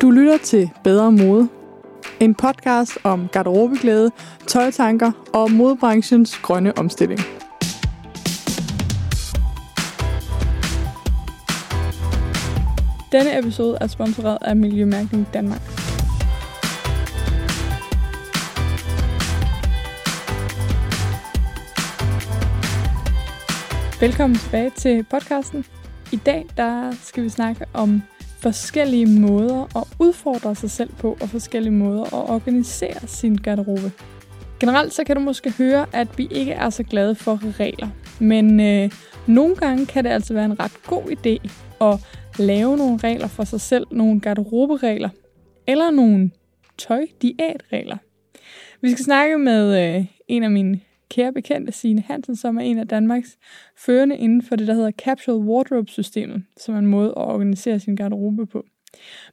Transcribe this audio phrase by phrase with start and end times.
[0.00, 1.48] Du lytter til Bedre Mode.
[2.20, 4.10] En podcast om garderobeglæde,
[4.46, 7.20] tøjtanker og modebranchens grønne omstilling.
[13.12, 15.60] Denne episode er sponsoreret af Miljømærkning Danmark.
[24.00, 25.64] Velkommen tilbage til podcasten.
[26.12, 28.02] I dag der skal vi snakke om
[28.42, 33.92] forskellige måder at udfordre sig selv på, og forskellige måder at organisere sin garderobe.
[34.60, 37.88] Generelt så kan du måske høre, at vi ikke er så glade for regler.
[38.18, 38.90] Men øh,
[39.26, 41.98] nogle gange kan det altså være en ret god idé at
[42.38, 45.08] lave nogle regler for sig selv, nogle garderoberegler,
[45.66, 46.30] eller nogle
[46.78, 47.96] tøjdiætregler.
[48.82, 52.78] Vi skal snakke med øh, en af mine kære bekendte, Signe Hansen, som er en
[52.78, 53.38] af Danmarks
[53.76, 57.96] førende inden for det, der hedder Capsule Wardrobe-systemet, som er en måde at organisere sin
[57.96, 58.64] garderobe på.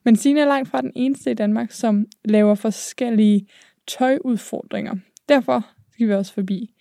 [0.04, 3.48] Men Signe er langt fra den eneste i Danmark, som laver forskellige
[3.88, 4.96] tøjudfordringer.
[5.30, 6.74] Derfor skal vi også forbi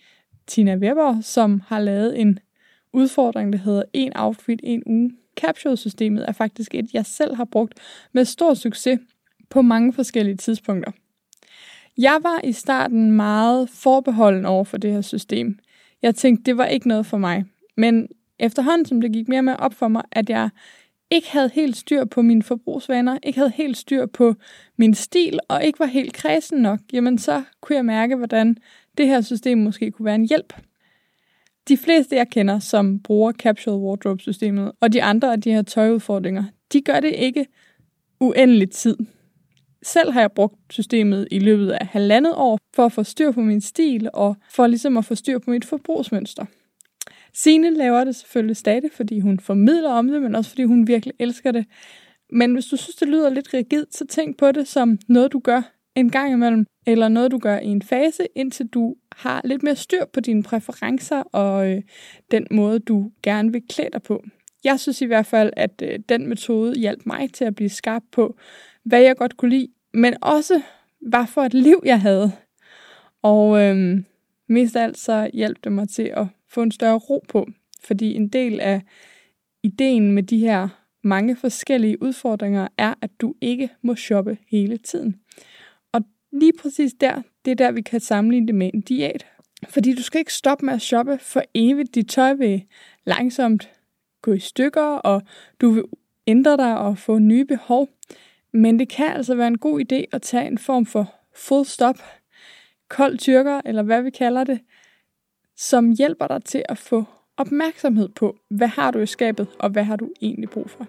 [0.47, 2.39] Tina Weber, som har lavet en
[2.93, 5.11] udfordring, der hedder en outfit, en uge.
[5.37, 7.73] Capsule-systemet er faktisk et, jeg selv har brugt
[8.11, 8.99] med stor succes
[9.49, 10.91] på mange forskellige tidspunkter.
[11.97, 15.59] Jeg var i starten meget forbeholden over for det her system.
[16.01, 17.45] Jeg tænkte, det var ikke noget for mig.
[17.77, 18.07] Men
[18.39, 20.49] efterhånden, som det gik mere med op for mig, at jeg
[21.11, 24.35] ikke havde helt styr på mine forbrugsvaner, ikke havde helt styr på
[24.77, 28.57] min stil, og ikke var helt kredsen nok, jamen så kunne jeg mærke, hvordan
[28.97, 30.53] det her system måske kunne være en hjælp.
[31.67, 36.43] De fleste, jeg kender, som bruger Capsule Wardrobe-systemet, og de andre af de her tøjudfordringer,
[36.73, 37.45] de gør det ikke
[38.19, 38.97] uendelig tid.
[39.83, 43.41] Selv har jeg brugt systemet i løbet af halvandet år for at få styr på
[43.41, 46.45] min stil og for ligesom at få styr på mit forbrugsmønster.
[47.33, 51.13] Sine laver det selvfølgelig stadig, fordi hun formidler om det, men også fordi hun virkelig
[51.19, 51.65] elsker det.
[52.31, 55.39] Men hvis du synes, det lyder lidt rigidt, så tænk på det som noget, du
[55.39, 55.61] gør
[55.95, 59.75] en gang imellem, eller noget, du gør i en fase, indtil du har lidt mere
[59.75, 61.81] styr på dine præferencer og øh,
[62.31, 64.23] den måde, du gerne vil klæde dig på.
[64.63, 68.03] Jeg synes i hvert fald, at øh, den metode hjalp mig til at blive skarp
[68.11, 68.37] på,
[68.87, 70.61] hvad jeg godt kunne lide, men også
[71.01, 72.31] hvad for et liv jeg havde.
[73.21, 74.05] Og øhm,
[74.47, 77.47] mest af alt så hjalp det mig til at få en større ro på,
[77.83, 78.81] fordi en del af
[79.63, 80.67] ideen med de her
[81.03, 85.15] mange forskellige udfordringer er, at du ikke må shoppe hele tiden.
[85.91, 89.25] Og lige præcis der, det er der, vi kan sammenligne det med en diæt.
[89.69, 91.95] Fordi du skal ikke stoppe med at shoppe for evigt.
[91.95, 92.63] Dit tøj vil
[93.05, 93.69] langsomt
[94.21, 95.21] gå i stykker, og
[95.61, 95.83] du vil
[96.27, 97.89] ændre dig og få nye behov.
[98.57, 101.95] Men det kan altså være en god idé at tage en form for full stop,
[102.89, 104.59] kold tyrker, eller hvad vi kalder det,
[105.55, 107.03] som hjælper dig til at få
[107.37, 110.87] opmærksomhed på, hvad har du i skabet, og hvad har du egentlig brug for.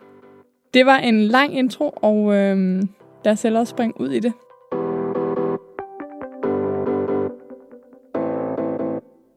[0.74, 2.82] Det var en lang intro, og øh,
[3.24, 4.32] lad os ellers springe ud i det.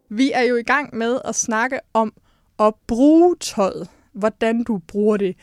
[0.09, 2.13] Vi er jo i gang med at snakke om
[2.59, 3.89] at bruge tøjet.
[4.13, 5.35] Hvordan du bruger det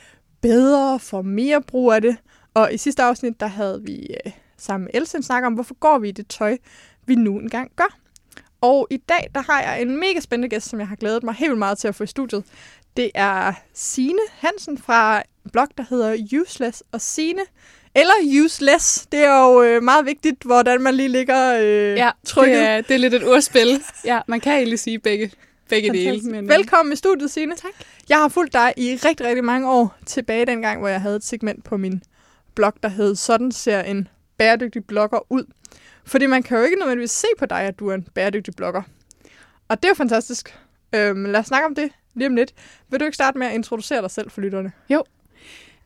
[0.43, 2.16] bedre, for mere brug af det,
[2.59, 5.99] og i sidste afsnit, der havde vi øh, sammen med Else snak om, hvorfor går
[5.99, 6.57] vi i det tøj,
[7.07, 7.99] vi nu engang gør.
[8.61, 11.35] Og i dag, der har jeg en mega spændende gæst, som jeg har glædet mig
[11.35, 12.45] helt meget til at få i studiet.
[12.97, 16.83] Det er Sine Hansen fra en blog, der hedder Useless.
[16.93, 17.43] Og Sine,
[17.95, 22.57] eller useless, det er jo øh, meget vigtigt, hvordan man lige ligger øh, ja, trykket.
[22.57, 23.83] Det er, det er lidt et ordspil.
[24.05, 25.33] ja, man kan egentlig sige begge,
[25.69, 26.21] begge dele.
[26.23, 27.57] Men, øh, Velkommen i studiet, Sine.
[27.57, 27.71] Tak.
[28.09, 31.25] Jeg har fulgt dig i rigtig, rigtig mange år tilbage dengang, hvor jeg havde et
[31.25, 32.03] segment på min
[32.59, 34.09] blog, der hed Sådan ser en
[34.39, 35.45] bæredygtig blogger ud.
[36.05, 38.83] Fordi man kan jo ikke nødvendigvis se på dig, at du er en bæredygtig blogger.
[39.69, 40.59] Og det er jo fantastisk.
[40.95, 42.55] Øhm, lad os snakke om det lige om lidt.
[42.91, 44.73] Vil du ikke starte med at introducere dig selv for lytterne?
[44.91, 45.05] Jo.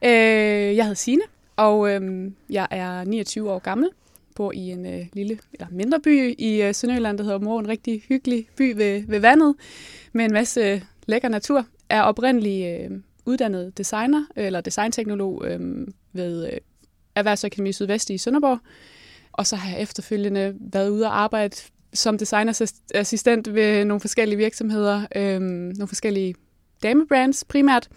[0.05, 1.23] Øh, jeg hedder Sine,
[1.57, 3.91] og øh, jeg er 29 år gammel.
[4.35, 7.61] Bor i en øh, lille, eller mindre by i øh, Sønderjylland, der hedder Mor.
[7.61, 9.55] En rigtig hyggelig by ved, ved vandet,
[10.13, 11.67] med en masse øh, lækker natur.
[11.89, 12.91] Er oprindelig øh,
[13.27, 16.59] uddannet designer, eller designteknolog øh, ved øh,
[17.15, 18.59] Erhvervsakademi Sydvest i Sønderborg.
[19.33, 21.57] Og så har jeg efterfølgende været ude og arbejde
[21.95, 26.35] som designerassistent ved nogle forskellige virksomheder, øh, nogle forskellige
[26.83, 27.89] damebrands primært.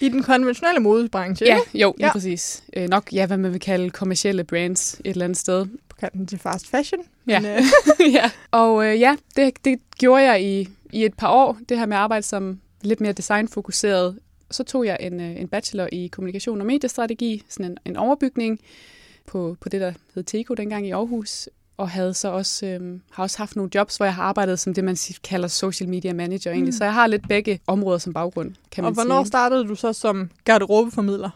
[0.00, 2.12] I den konventionelle modebranche, Ja, jo, lige ja.
[2.12, 2.62] præcis.
[2.76, 5.66] Øh, nok, ja, hvad man vil kalde kommercielle brands et eller andet sted.
[5.88, 7.02] På kanten til fast fashion.
[7.26, 7.62] Ja, men, øh.
[8.16, 8.30] ja.
[8.50, 11.96] og øh, ja, det, det gjorde jeg i, i et par år, det her med
[11.96, 14.18] at arbejde som lidt mere designfokuseret
[14.50, 18.60] så tog jeg en, øh, en bachelor i kommunikation og mediestrategi, sådan en, en overbygning
[19.26, 23.22] på, på det, der hed TECO dengang i Aarhus, og havde så også, øh, har
[23.22, 26.50] også haft nogle jobs, hvor jeg har arbejdet som det, man kalder social media manager
[26.50, 26.74] egentlig.
[26.74, 26.78] Mm.
[26.78, 29.28] Så jeg har lidt begge områder som baggrund, kan man Og hvornår sige.
[29.28, 31.30] startede du så som garderobeformidler?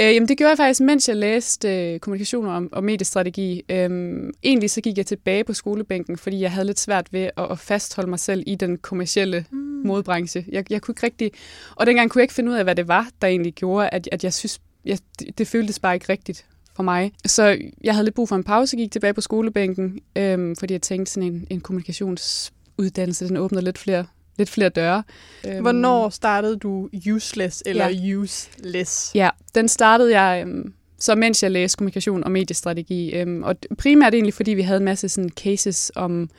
[0.00, 3.62] Øh, jamen, det gjorde jeg faktisk, mens jeg læste øh, kommunikation og, og mediestrategi.
[3.68, 7.50] Øhm, egentlig så gik jeg tilbage på skolebænken, fordi jeg havde lidt svært ved at,
[7.50, 9.58] at fastholde mig selv i den kommercielle mm.
[9.58, 10.44] modebranche.
[10.48, 11.30] Jeg, jeg kunne ikke rigtig...
[11.76, 14.08] Og dengang kunne jeg ikke finde ud af, hvad det var, der egentlig gjorde, at,
[14.12, 16.46] at jeg synes, jeg, det, det føltes bare ikke rigtigt
[16.76, 17.12] for mig.
[17.26, 20.82] Så jeg havde lidt brug for en pause, gik tilbage på skolebænken, øhm, fordi jeg
[20.82, 24.06] tænkte sådan en, en kommunikationsuddannelse, den åbner lidt flere
[24.38, 25.02] lidt flere døre.
[25.46, 28.16] Øhm, Hvornår startede du useless eller ja.
[28.16, 29.14] useless?
[29.14, 33.12] Ja, den startede jeg øhm, så mens jeg læste kommunikation og mediestrategi.
[33.12, 36.30] Øhm, og primært egentlig, fordi vi havde en masse sådan, cases om,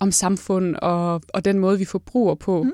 [0.00, 2.62] om samfund og, og den måde, vi forbruger på.
[2.62, 2.72] Mm.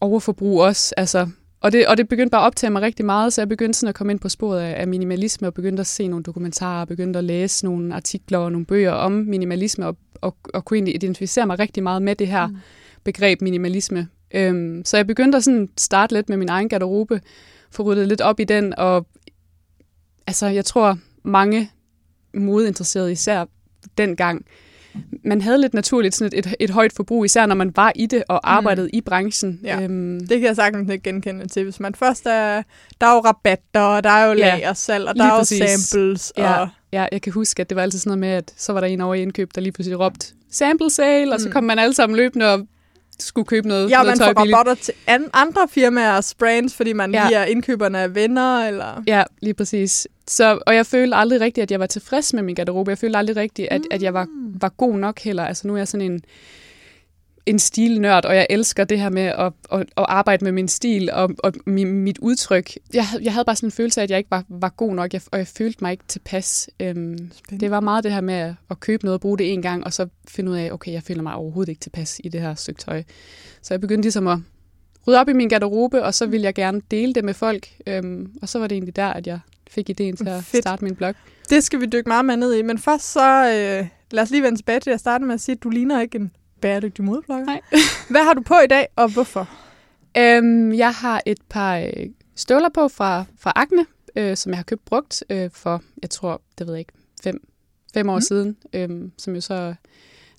[0.00, 0.94] Overforbrug også.
[0.96, 1.28] Altså,
[1.60, 3.88] og, det, og det begyndte bare at optage mig rigtig meget, så jeg begyndte sådan
[3.88, 7.18] at komme ind på sporet af, af minimalisme og begyndte at se nogle dokumentarer, begyndte
[7.18, 11.46] at læse nogle artikler og nogle bøger om minimalisme og, og, og kunne egentlig identificere
[11.46, 12.46] mig rigtig meget med det her.
[12.46, 12.56] Mm
[13.04, 14.08] begreb minimalisme.
[14.34, 17.20] Øhm, så jeg begyndte at sådan starte lidt med min egen garderobe,
[17.70, 19.06] få ryddet lidt op i den, og
[20.26, 21.70] altså, jeg tror, mange
[22.34, 23.44] modeinteresserede især
[23.98, 24.46] dengang,
[25.24, 28.06] man havde lidt naturligt sådan et, et, et højt forbrug, især når man var i
[28.06, 28.98] det og arbejdede mm.
[28.98, 29.60] i branchen.
[29.64, 30.20] Ja, øhm.
[30.20, 31.64] det kan jeg sagtens ikke genkende til.
[31.64, 32.62] Hvis man først er,
[33.00, 36.32] der er jo rabatter, og der er jo lagersalg, og der er jo samples.
[36.36, 36.68] Ja, og...
[36.92, 38.86] ja, jeg kan huske, at det var altid sådan noget med, at så var der
[38.86, 41.32] en over i indkøb, der lige pludselig råbte sample sale, mm.
[41.32, 41.52] og så mm.
[41.52, 42.66] kom man alle sammen løbende og
[43.20, 47.14] skulle købe noget, ja, noget man får rabatter til an- andre firmaers brands, fordi man
[47.14, 47.26] ja.
[47.26, 49.02] lige er indkøberne af venner, eller...
[49.06, 50.08] Ja, lige præcis.
[50.28, 52.90] Så, og jeg følte aldrig rigtigt, at jeg var tilfreds med min garderobe.
[52.90, 53.86] Jeg følte aldrig rigtigt, at, mm.
[53.90, 54.62] at jeg var, mm.
[54.62, 55.44] var god nok heller.
[55.44, 56.20] Altså nu er jeg sådan en
[57.46, 61.10] en stilnørd, og jeg elsker det her med at, at, at arbejde med min stil
[61.12, 62.72] og, og mit udtryk.
[62.94, 65.10] Jeg, jeg havde bare sådan en følelse af, at jeg ikke var, var god nok,
[65.32, 66.70] og jeg følte mig ikke tilpas.
[66.80, 67.30] Øhm,
[67.60, 69.84] det var meget det her med at, at købe noget og bruge det en gang,
[69.84, 72.54] og så finde ud af, okay, jeg føler mig overhovedet ikke tilpas i det her
[72.54, 73.02] stykke tøj.
[73.62, 74.38] Så jeg begyndte ligesom at
[75.06, 77.68] rydde op i min garderobe, og så ville jeg gerne dele det med folk.
[77.86, 79.38] Øhm, og så var det egentlig der, at jeg
[79.70, 80.64] fik ideen til at Fedt.
[80.64, 81.14] starte min blog.
[81.50, 84.42] Det skal vi dykke meget mere ned i, men først så øh, lad os lige
[84.42, 86.30] vende tilbage til at starte med at sige, at du ligner ikke en
[86.64, 87.44] bæredygtig modeblogger.
[87.44, 87.60] Nej.
[88.10, 89.48] Hvad har du på i dag, og hvorfor?
[90.18, 94.62] Øhm, jeg har et par øh, støvler på fra, fra Agne, øh, som jeg har
[94.62, 97.48] købt brugt øh, for, jeg tror, det ved jeg ikke, fem,
[97.94, 98.20] fem år mm.
[98.20, 98.88] siden, øh,
[99.18, 99.74] som jo så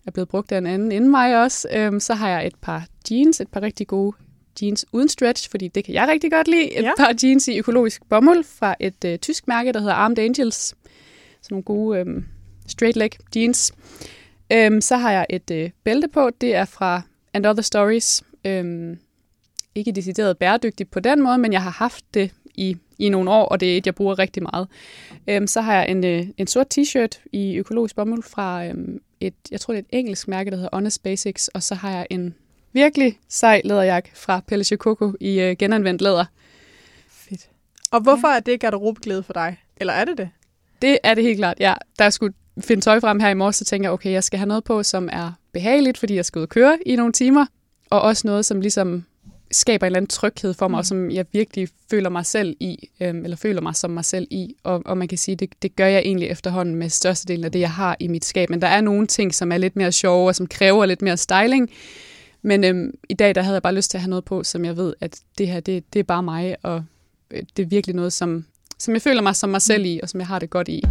[0.06, 1.68] er blevet brugt af en anden inden mig også.
[1.74, 4.16] Øh, så har jeg et par jeans, et par rigtig gode
[4.62, 6.78] jeans uden stretch, fordi det kan jeg rigtig godt lide.
[6.78, 6.92] Et ja.
[6.98, 10.56] par jeans i økologisk bomuld fra et øh, tysk mærke, der hedder Armed Angels.
[10.56, 10.76] Sådan
[11.50, 12.24] nogle gode øh,
[12.68, 13.74] straight leg jeans.
[14.52, 16.30] Øhm, så har jeg et øh, bælte på.
[16.42, 17.02] Det er fra
[17.34, 18.24] And Other Stories.
[18.46, 19.00] Øhm,
[19.76, 23.46] ikke decideret bæredygtigt på den måde, men jeg har haft det i, i nogle år,
[23.46, 24.68] og det er et, jeg bruger rigtig meget.
[25.28, 29.34] Øhm, så har jeg en, øh, en sort t-shirt i økologisk bomuld fra øhm, et,
[29.52, 32.08] jeg tror det er et engelsk mærke, der hedder Honest Basics, og så har jeg
[32.10, 32.36] en
[32.74, 36.26] virkelig sej læderjakke fra Pelle Coco i øh, genanvendt læder.
[37.10, 37.50] Fedt.
[37.92, 38.36] Og hvorfor ja.
[38.36, 39.58] er det garderobeglæde for dig?
[39.78, 40.30] Eller er det det?
[40.82, 41.74] Det er det helt klart, ja.
[42.00, 44.48] Der skulle finde tøj frem her i morges, så tænker jeg, okay, jeg skal have
[44.48, 47.46] noget på, som er behageligt, fordi jeg skal ud og køre i nogle timer,
[47.90, 49.06] og også noget, som ligesom
[49.52, 50.80] skaber en eller anden tryghed for mig, mm.
[50.80, 54.28] og som jeg virkelig føler mig selv i, øhm, eller føler mig som mig selv
[54.32, 54.56] i.
[54.64, 57.60] Og, og man kan sige, det, det gør jeg egentlig efterhånden med størstedelen af det,
[57.60, 58.50] jeg har i mit skab.
[58.50, 61.18] Men der er nogle ting, som er lidt mere sjove, og som kræver lidt mere
[61.18, 61.70] styling.
[62.42, 64.66] Men øhm, i dag, der havde jeg bare lyst til at have noget på, som
[64.66, 66.84] jeg ved, at det her, det, det er bare mig, og
[67.32, 68.46] øh, det er virkelig noget, som,
[68.80, 70.84] som jeg føler mig som mig selv i, og som jeg har det godt i.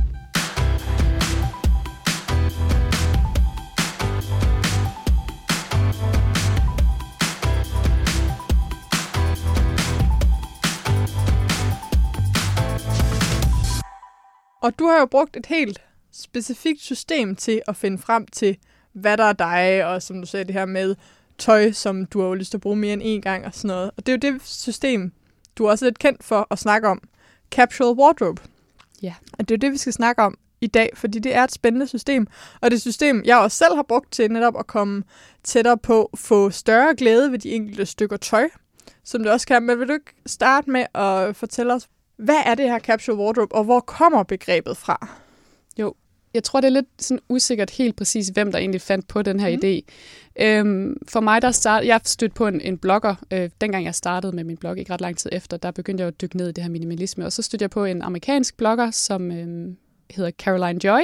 [14.64, 18.56] Og du har jo brugt et helt specifikt system til at finde frem til,
[18.92, 20.96] hvad der er dig, og som du sagde, det her med
[21.38, 23.68] tøj, som du har jo lyst til at bruge mere end en gang og sådan
[23.68, 23.90] noget.
[23.96, 25.12] Og det er jo det system,
[25.56, 27.02] du er også lidt kendt for at snakke om.
[27.50, 28.42] Capsule Wardrobe.
[29.02, 29.14] Ja.
[29.38, 31.52] Og det er jo det, vi skal snakke om i dag, fordi det er et
[31.52, 32.26] spændende system.
[32.60, 35.02] Og det system, jeg også selv har brugt til netop at komme
[35.42, 38.48] tættere på, få større glæde ved de enkelte stykker tøj,
[39.04, 39.62] som det også kan.
[39.62, 43.54] Men vil du ikke starte med at fortælle os, hvad er det her capsule wardrobe,
[43.54, 45.08] og hvor kommer begrebet fra?
[45.78, 45.94] Jo,
[46.34, 49.40] jeg tror, det er lidt sådan usikkert helt præcis, hvem der egentlig fandt på den
[49.40, 49.60] her mm.
[49.64, 49.92] idé.
[50.44, 54.36] Øhm, for mig, der start, jeg stødte på en, en blogger, øh, dengang jeg startede
[54.36, 56.52] med min blog, ikke ret lang tid efter, der begyndte jeg at dykke ned i
[56.52, 59.74] det her minimalisme, og så stødte jeg på en amerikansk blogger, som øh,
[60.10, 61.00] hedder Caroline Joy.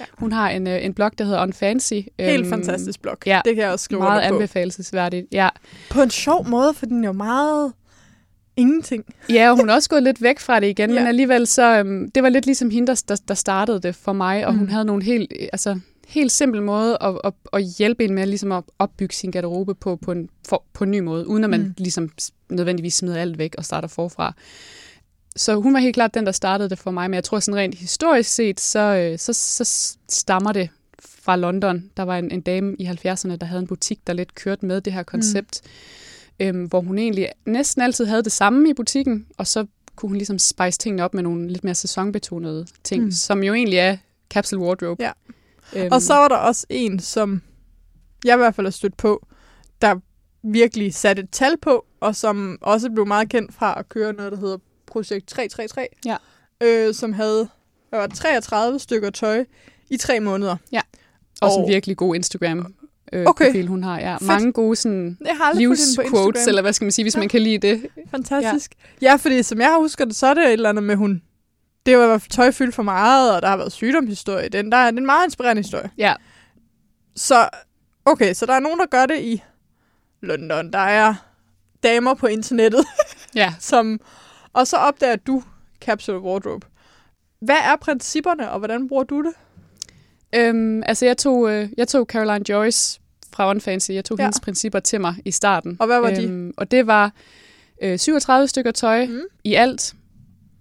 [0.00, 0.04] Ja.
[0.18, 1.92] Hun har en, øh, en blog, der hedder Unfancy.
[1.92, 3.16] Helt øhm, fantastisk blog.
[3.26, 5.48] Ja, det kan jeg også skrive Meget anbefalesværdigt, ja.
[5.90, 7.72] På en sjov måde, for den er jo meget
[8.56, 9.04] ingenting.
[9.30, 10.98] Ja, og hun er også gået lidt væk fra det igen, ja.
[10.98, 14.46] men alligevel så, øhm, det var lidt ligesom hende, der, der startede det for mig,
[14.46, 14.58] og mm.
[14.58, 18.52] hun havde nogle helt, altså, helt simpel måde at, at, at hjælpe en med ligesom
[18.52, 21.60] at opbygge sin garderobe på, på, en, for, på en ny måde, uden at man
[21.60, 21.74] mm.
[21.78, 22.10] ligesom
[22.50, 24.34] nødvendigvis smider alt væk og starter forfra.
[25.36, 27.60] så hun var helt klart den, der startede det for mig, men jeg tror sådan
[27.60, 30.68] rent historisk set, så, øh, så, så stammer det
[31.26, 31.90] fra London.
[31.96, 34.80] Der var en, en dame i 70'erne, der havde en butik, der lidt kørte med
[34.80, 35.70] det her koncept, mm.
[36.40, 39.66] Øhm, hvor hun egentlig næsten altid havde det samme i butikken, og så
[39.96, 43.10] kunne hun ligesom spice tingene op med nogle lidt mere sæsonbetonede ting, mm.
[43.10, 43.96] som jo egentlig er
[44.30, 45.02] capsule wardrobe.
[45.04, 45.12] Ja.
[45.76, 45.88] Øhm.
[45.92, 47.42] Og så var der også en, som
[48.24, 49.26] jeg i hvert fald har stødt på,
[49.80, 49.96] der
[50.42, 54.32] virkelig satte et tal på, og som også blev meget kendt fra at køre noget,
[54.32, 56.16] der hedder Projekt 333, ja.
[56.60, 57.48] øh, som havde
[57.90, 59.44] der var 33 stykker tøj
[59.90, 60.56] i tre måneder.
[60.72, 60.80] Ja,
[61.40, 62.74] også og, en virkelig god Instagram
[63.12, 63.46] øh, okay.
[63.46, 63.98] profil, hun har.
[63.98, 64.16] Ja.
[64.20, 65.18] Mange gode sådan,
[65.54, 67.18] livsquotes, eller hvad skal man sige, hvis ja.
[67.20, 67.86] man kan lide det.
[68.10, 68.74] Fantastisk.
[69.02, 69.10] Ja.
[69.10, 71.22] ja, fordi som jeg husker det, så er det et eller andet med, hun
[71.86, 74.48] det var tøj fyldt for meget, og der har været sygdomshistorie.
[74.48, 75.90] Den, der er en meget inspirerende historie.
[75.98, 76.14] Ja.
[77.16, 77.48] Så,
[78.04, 79.42] okay, så der er nogen, der gør det i
[80.22, 80.72] London.
[80.72, 81.14] Der er
[81.82, 82.84] damer på internettet.
[83.34, 83.54] ja.
[83.60, 84.00] som,
[84.52, 85.42] og så opdager du
[85.80, 86.66] Capsule Wardrobe.
[87.40, 89.32] Hvad er principperne, og hvordan bruger du det?
[90.36, 93.00] Øhm, altså, jeg tog, øh, jeg tog Caroline Joyce
[93.32, 93.90] fra Unfancy.
[93.90, 94.24] Jeg tog ja.
[94.24, 95.76] hendes principper til mig i starten.
[95.80, 96.52] Og hvad var øhm, de?
[96.56, 97.12] Og det var
[97.82, 99.20] øh, 37 stykker tøj mm.
[99.44, 99.94] i alt,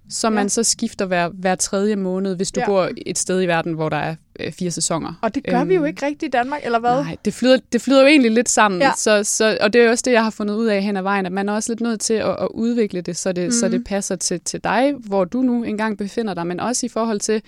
[0.10, 0.40] som ja.
[0.40, 2.66] man så skifter hver, hver tredje måned, hvis du ja.
[2.66, 5.14] bor et sted i verden, hvor der er øh, fire sæsoner.
[5.22, 7.04] Og det gør øhm, vi jo øhm, ikke rigtigt i Danmark, eller hvad?
[7.04, 8.82] Nej, det flyder, det flyder jo egentlig lidt sammen.
[8.82, 8.92] Ja.
[8.98, 11.26] Så, så, og det er også det, jeg har fundet ud af hen ad vejen,
[11.26, 13.52] at man er også lidt nødt til at, at udvikle det, så det, mm.
[13.52, 13.84] så det mhm.
[13.84, 17.42] passer til, til dig, hvor du nu engang befinder dig, men også i forhold til,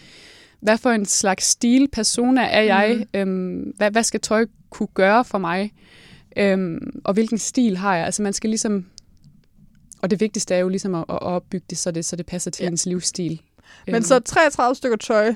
[0.60, 3.08] hvad for en slags stil, persona er jeg?
[3.14, 3.20] Mm.
[3.20, 5.74] Øhm, hvad, hvad skal tøj kunne gøre for mig?
[6.38, 8.06] Øhm, og hvilken stil har jeg?
[8.06, 8.86] Altså man skal ligesom
[10.02, 12.52] og det vigtigste er jo ligesom at, at opbygge det så, det, så det passer
[12.52, 12.70] til ja.
[12.70, 13.42] ens livsstil.
[13.86, 14.04] Men øhm.
[14.04, 15.36] så 33 stykker tøj,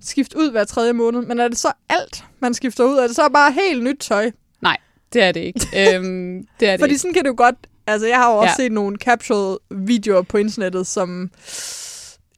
[0.00, 2.96] skift ud hver tredje måned, men er det så alt, man skifter ud?
[2.96, 4.30] Er det så bare helt nyt tøj?
[4.60, 4.76] Nej,
[5.12, 5.60] det er det ikke.
[5.60, 6.98] øhm, det er det Fordi ikke.
[6.98, 7.56] sådan kan det jo godt...
[7.86, 8.64] Altså, jeg har jo også ja.
[8.64, 11.30] set nogle capsule-videoer på internettet, som...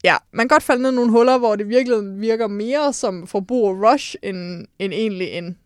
[0.05, 3.27] Ja, man kan godt falde ned i nogle huller, hvor det virkelig virker mere som
[3.27, 5.59] forbrug rush, end, end egentlig en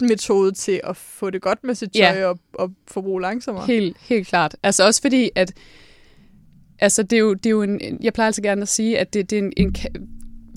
[0.00, 2.26] metode til at få det godt med sit tøj ja.
[2.26, 3.66] og, og forbruge langsommere.
[3.66, 4.56] Helt, helt klart.
[4.62, 5.52] Altså også fordi, at
[6.78, 9.14] altså det er jo, det er jo en, jeg plejer altså gerne at sige, at
[9.14, 9.76] det, det er en, en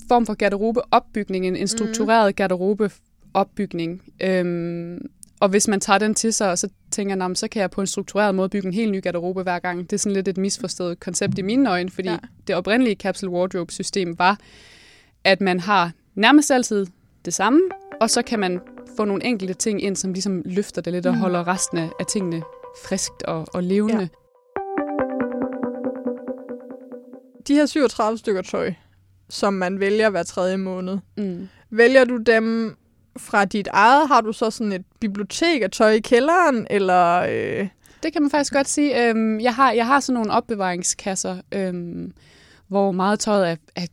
[0.08, 1.66] form for garderobeopbygning, en, en mhm.
[1.66, 2.34] struktureret mm.
[2.34, 4.02] garderobeopbygning.
[4.22, 4.98] Øhm,
[5.42, 7.80] og hvis man tager den til sig, og så tænker jeg, så kan jeg på
[7.80, 9.90] en struktureret måde bygge en helt ny garderobe hver gang.
[9.90, 12.16] Det er sådan lidt et misforstået koncept i mine øjne, fordi ja.
[12.46, 14.38] det oprindelige capsule wardrobe-system var,
[15.24, 16.86] at man har nærmest altid
[17.24, 17.60] det samme,
[18.00, 18.60] og så kan man
[18.96, 21.20] få nogle enkelte ting ind, som ligesom løfter det lidt og mm.
[21.20, 22.42] holder resten af tingene
[22.84, 24.00] friskt og, og levende.
[24.00, 24.08] Ja.
[27.48, 28.72] De her 37 stykker tøj,
[29.28, 31.48] som man vælger hver tredje måned, mm.
[31.70, 32.76] vælger du dem
[33.16, 34.08] fra dit eget?
[34.08, 37.26] Har du så sådan et bibliotek af tøj i kælderen, eller...
[37.30, 37.68] Øh...
[38.02, 39.08] Det kan man faktisk godt sige.
[39.08, 42.12] Øhm, jeg, har, jeg har sådan nogle opbevaringskasser, øhm,
[42.68, 43.86] hvor meget tøjet er, er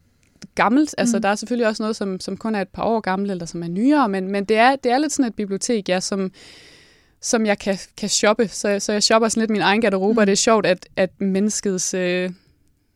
[0.56, 0.96] gammelt.
[0.98, 1.22] Altså, mm.
[1.22, 3.64] der er selvfølgelig også noget, som, som kun er et par år gammelt, eller som
[3.64, 6.32] er nyere, men, men det, er, det er lidt sådan et bibliotek, ja, som,
[7.22, 8.48] som jeg kan, kan shoppe.
[8.48, 10.18] Så, så jeg shopper sådan lidt min egen garderobe, mm.
[10.18, 12.30] og det er sjovt, at, at menneskets øh,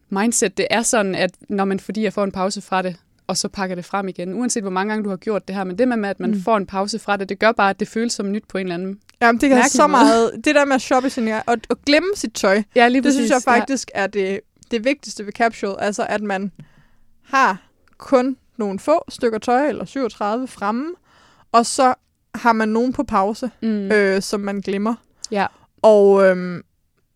[0.10, 2.96] mindset, det er sådan, at når man, fordi jeg får en pause fra det,
[3.28, 5.64] og så pakker det frem igen, uanset hvor mange gange du har gjort det her,
[5.64, 6.42] men det med, at man mm.
[6.42, 8.66] får en pause fra det, det gør bare, at det føles som nyt på en
[8.66, 10.32] eller anden Jamen, det kan have så meget.
[10.46, 13.30] Det der med at shoppe sin og, og glemme sit tøj, ja, lige det synes
[13.30, 14.02] jeg faktisk ja.
[14.02, 14.40] er det,
[14.72, 16.52] det vigtigste ved capsule, altså at man
[17.24, 17.58] har
[17.98, 20.94] kun nogle få stykker tøj, eller 37 fremme,
[21.52, 21.94] og så
[22.36, 23.92] har man nogen på pause, mm.
[23.92, 24.96] øh, som man glemmer.
[25.32, 25.48] Ja.
[25.82, 26.64] Og øh,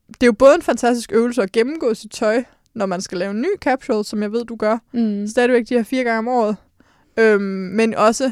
[0.07, 2.43] det er jo både en fantastisk øvelse at gennemgå sit tøj,
[2.77, 4.77] når man skal lave en ny capsule, som jeg ved, du gør.
[4.91, 5.27] Mm.
[5.27, 6.55] Stadigvæk de her fire gange om året.
[7.19, 8.31] Øh, men også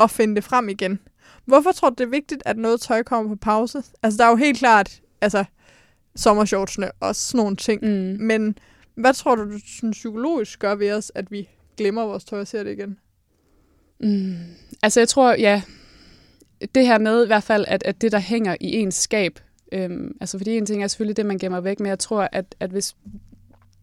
[0.00, 0.98] at finde det frem igen.
[1.44, 3.82] Hvorfor tror du, det er vigtigt, at noget tøj kommer på pause?
[4.02, 5.44] Altså, der er jo helt klart, altså,
[6.16, 7.80] sommershortsene og sådan nogle ting.
[7.82, 8.24] Mm.
[8.26, 8.58] Men
[8.94, 9.58] hvad tror du, du
[9.90, 12.98] psykologisk gør ved os, at vi glemmer vores tøj og ser det igen?
[14.00, 14.36] Mm.
[14.82, 15.62] Altså jeg tror, ja,
[16.74, 19.38] det her med i hvert fald, at, at det, der hænger i ens skab,
[19.72, 22.54] øhm, altså fordi en ting er selvfølgelig det, man gemmer væk, men jeg tror, at,
[22.60, 22.96] at hvis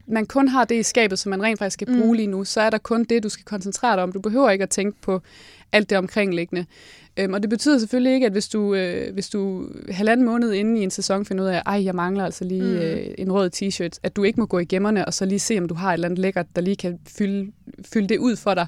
[0.10, 2.14] man kun har det i skabet, som man rent faktisk skal bruge mm.
[2.14, 4.12] lige nu, så er der kun det, du skal koncentrere dig om.
[4.12, 5.22] Du behøver ikke at tænke på
[5.72, 6.66] alt det omkringliggende.
[7.18, 10.80] Øhm, og det betyder selvfølgelig ikke, at hvis du, øh, hvis du halvanden måned inde
[10.80, 12.78] i en sæson finder ud af, at jeg mangler altså lige mm.
[12.78, 15.58] øh, en rød t-shirt, at du ikke må gå i gemmerne og så lige se,
[15.58, 17.52] om du har et eller andet lækkert, der lige kan fylde,
[17.94, 18.68] fylde det ud for dig.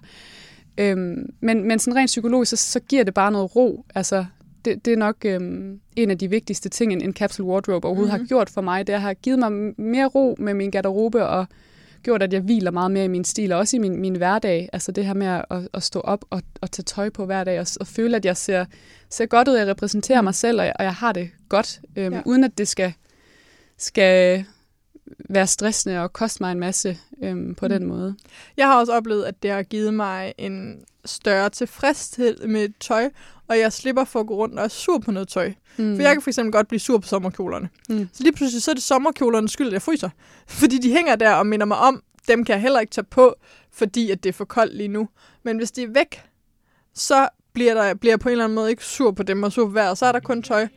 [0.77, 3.85] Øhm, men, men sådan rent psykologisk, så, så giver det bare noget ro.
[3.95, 4.25] Altså,
[4.65, 8.13] det, det er nok øhm, en af de vigtigste ting, en, en capsule wardrobe overhovedet
[8.13, 8.23] mm-hmm.
[8.23, 8.87] har gjort for mig.
[8.87, 11.45] Det har givet mig mere ro med min garderobe og
[12.03, 14.69] gjort, at jeg hviler meget mere i min stil, og også i min, min hverdag.
[14.73, 17.59] Altså det her med at, at stå op og, og tage tøj på hver dag,
[17.59, 18.65] og, og føle, at jeg ser,
[19.09, 20.25] ser godt ud, jeg repræsenterer mm.
[20.25, 22.21] mig selv, og jeg, og jeg har det godt, øhm, ja.
[22.25, 22.93] uden at det skal,
[23.77, 24.45] skal
[25.29, 27.69] være stressende og koste mig en masse øhm, på mm.
[27.69, 28.15] den måde.
[28.57, 33.09] Jeg har også oplevet, at det har givet mig en større tilfredshed med tøj,
[33.51, 35.53] og jeg slipper for at gå rundt og er sur på noget tøj.
[35.77, 35.95] Mm.
[35.95, 37.69] For jeg kan for eksempel godt blive sur på sommerkjolerne.
[37.89, 38.09] Mm.
[38.13, 40.09] Så lige pludselig så er det sommerkjolernes skyld, at jeg fryser.
[40.59, 43.35] Fordi de hænger der og minder mig om, dem kan jeg heller ikke tage på,
[43.71, 45.09] fordi at det er for koldt lige nu.
[45.43, 46.23] Men hvis de er væk,
[46.93, 49.51] så bliver, der, bliver jeg på en eller anden måde ikke sur på dem og
[49.51, 49.97] sur på vejret.
[49.97, 50.67] Så er der kun tøj,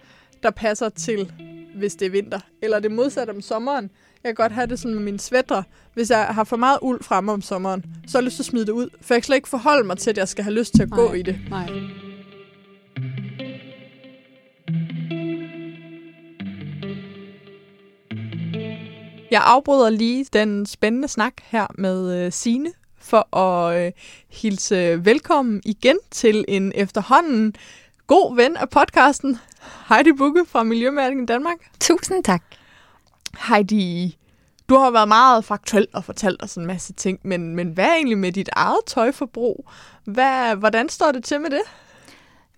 [0.43, 1.33] der passer til,
[1.77, 2.41] hvis det er vinter.
[2.63, 3.91] Eller det modsatte om sommeren.
[4.25, 5.63] Jeg kan godt have det sådan med mine svætter.
[5.95, 8.47] Hvis jeg har for meget uld fremme om sommeren, så har jeg lyst til at
[8.47, 8.89] smide det ud.
[9.01, 10.91] For jeg kan slet ikke forholde mig til, at jeg skal have lyst til at
[10.91, 11.39] nej, gå i det.
[11.51, 11.71] Nej.
[19.31, 23.93] Jeg afbryder lige den spændende snak her med øh, Sine for at øh,
[24.29, 27.55] hilse velkommen igen til en efterhånden
[28.07, 29.39] god ven af podcasten,
[29.89, 31.57] Heidi Bukke fra Miljømærken Danmark.
[31.81, 32.43] Tusind tak.
[33.49, 34.19] Heidi,
[34.69, 37.95] du har været meget faktuel og fortalt os en masse ting, men, men hvad er
[37.95, 39.71] egentlig med dit eget tøjforbrug?
[40.05, 41.63] Hvad, hvordan står det til med det?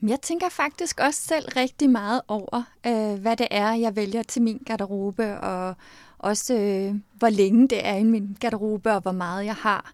[0.02, 4.42] Jeg tænker faktisk også selv rigtig meget over, øh, hvad det er, jeg vælger til
[4.42, 5.74] min garderobe, og
[6.18, 9.92] også øh, hvor længe det er i min garderobe, og hvor meget jeg har.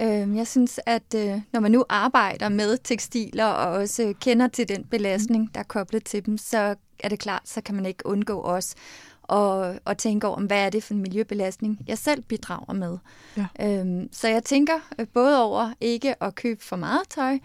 [0.00, 4.68] Øh, jeg synes, at øh, når man nu arbejder med tekstiler, og også kender til
[4.68, 8.06] den belastning, der er koblet til dem, så er det klart, så kan man ikke
[8.06, 8.74] undgå os
[9.28, 12.98] og, og tænke over, hvad er det for en miljøbelastning, jeg selv bidrager med.
[13.36, 13.78] Ja.
[13.80, 17.38] Øhm, så jeg tænker øh, både over ikke at købe for meget tøj,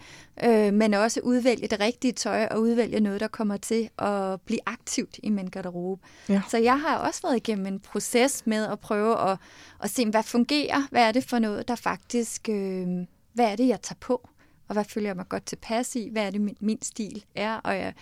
[0.44, 4.60] øh, men også udvælge det rigtige tøj og udvælge noget, der kommer til at blive
[4.66, 6.02] aktivt i min garderobe.
[6.28, 6.42] Ja.
[6.48, 9.38] Så jeg har også været igennem en proces med at prøve at,
[9.82, 12.86] at se, hvad fungerer, hvad er det for noget, der faktisk, øh,
[13.32, 14.28] hvad er det, jeg tager på,
[14.68, 17.54] og hvad føler jeg mig godt tilpas i, hvad er det, min, min stil er,
[17.54, 17.94] og jeg,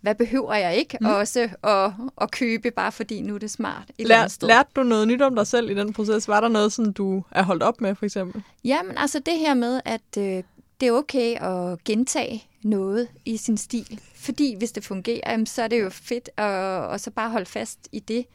[0.00, 1.06] hvad behøver jeg ikke mm.
[1.06, 3.90] også at, at købe, bare fordi nu er det smart.
[3.98, 4.48] Et Lær, sted.
[4.48, 6.28] Lærte du noget nyt om dig selv i den proces?
[6.28, 8.42] Var der noget, som du er holdt op med, for eksempel?
[8.64, 10.42] Jamen, altså det her med, at øh,
[10.80, 14.00] det er okay at gentage noget i sin stil.
[14.14, 17.46] Fordi hvis det fungerer, jamen, så er det jo fedt at, at så bare holde
[17.46, 18.26] fast i det.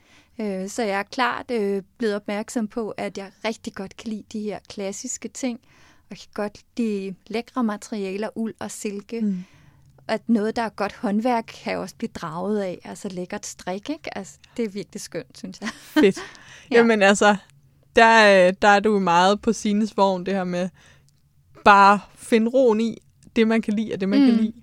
[0.42, 4.24] Øh, så jeg er klart øh, blevet opmærksom på, at jeg rigtig godt kan lide
[4.34, 5.60] de her klassiske ting.
[6.10, 9.22] Og jeg kan godt lide lækre materialer, uld og silke.
[9.22, 9.44] Mm
[10.08, 12.80] at noget, der er godt håndværk, kan også blive draget af.
[12.84, 14.18] Altså lækkert strik, ikke?
[14.18, 15.70] Altså, det er virkelig skønt, synes jeg.
[16.04, 16.18] Fedt.
[16.72, 16.78] ja.
[16.78, 17.36] Jamen altså,
[17.96, 20.70] der, der er du meget på sines vogn, det her med
[21.66, 22.98] bare finde roen i
[23.36, 24.26] det, man kan lide, og det, man mm.
[24.26, 24.54] kan lide.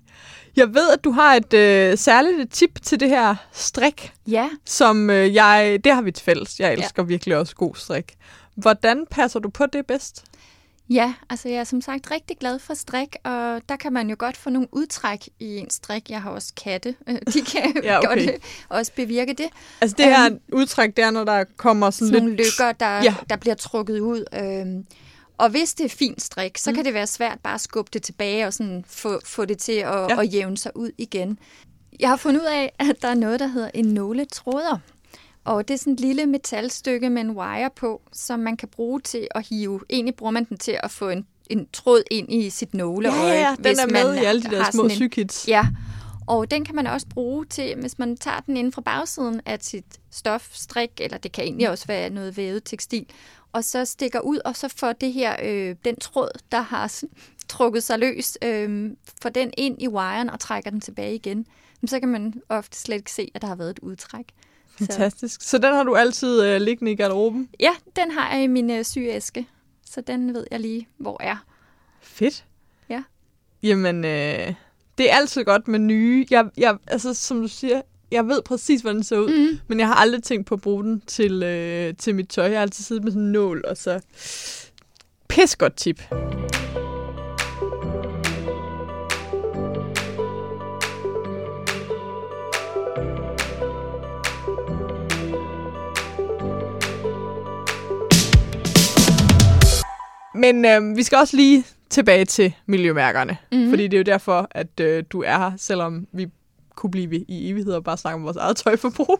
[0.55, 4.49] Jeg ved, at du har et øh, særligt tip til det her strik, ja.
[4.65, 6.59] som øh, jeg, det har vi til fælles.
[6.59, 7.07] Jeg elsker ja.
[7.07, 8.15] virkelig også god strik.
[8.55, 10.25] Hvordan passer du på det bedst?
[10.91, 14.15] Ja, altså jeg er som sagt rigtig glad for strik, og der kan man jo
[14.19, 16.09] godt få nogle udtræk i en strik.
[16.09, 18.07] Jeg har også katte, øh, de kan ja, okay.
[18.07, 19.49] godt øh, også bevirke det.
[19.81, 22.23] Altså det her um, udtræk, det er, når der kommer sådan, sådan lidt...
[22.23, 23.15] nogle lykker, der, ja.
[23.29, 24.25] der bliver trukket ud.
[24.33, 24.85] Øhm,
[25.37, 26.75] og hvis det er fint strik, så mm.
[26.75, 29.71] kan det være svært bare at skubbe det tilbage og sådan få, få det til
[29.71, 30.21] at, ja.
[30.21, 31.39] at jævne sig ud igen.
[31.99, 34.79] Jeg har fundet ud af, at der er noget, der hedder en nåletråder.
[35.43, 38.99] Og det er sådan et lille metalstykke med en wire på, som man kan bruge
[38.99, 39.81] til at hive.
[39.89, 43.33] Egentlig bruger man den til at få en, en tråd ind i sit nåleøje.
[43.33, 45.47] Ja, ja, den er med i alle de der små sykits.
[45.47, 45.67] Ja,
[46.27, 49.57] og den kan man også bruge til, hvis man tager den inden fra bagsiden af
[49.61, 53.05] sit stofstrik, eller det kan egentlig også være noget vævet tekstil,
[53.51, 57.03] og så stikker ud, og så får det her, øh, den tråd, der har
[57.47, 61.45] trukket sig løs, øh, får den ind i wiren og trækker den tilbage igen.
[61.87, 64.25] Så kan man ofte slet ikke se, at der har været et udtræk.
[64.77, 65.41] Fantastisk.
[65.41, 67.49] Så, så den har du altid øh, liggende i garderoben?
[67.59, 69.47] Ja, den har jeg i min øh, sygeæske.
[69.85, 71.45] Så den ved jeg lige, hvor er.
[72.01, 72.45] Fedt.
[72.89, 73.03] Ja.
[73.63, 74.53] Jamen, øh,
[74.97, 76.25] det er altid godt med nye.
[76.29, 77.81] Jeg, jeg, altså, som du siger,
[78.11, 79.59] jeg ved præcis, hvordan den ser ud, mm.
[79.67, 82.45] men jeg har aldrig tænkt på at bruge den til, øh, til mit tøj.
[82.45, 83.99] Jeg har altid siddet med sådan en nål, og så...
[85.27, 86.01] Pis godt tip.
[100.41, 103.37] Men øh, vi skal også lige tilbage til miljømærkerne.
[103.51, 103.69] Mm-hmm.
[103.69, 106.27] Fordi det er jo derfor, at øh, du er her, selvom vi
[106.75, 109.19] kunne blive i evighed og bare snakke om vores eget tøjforbrug.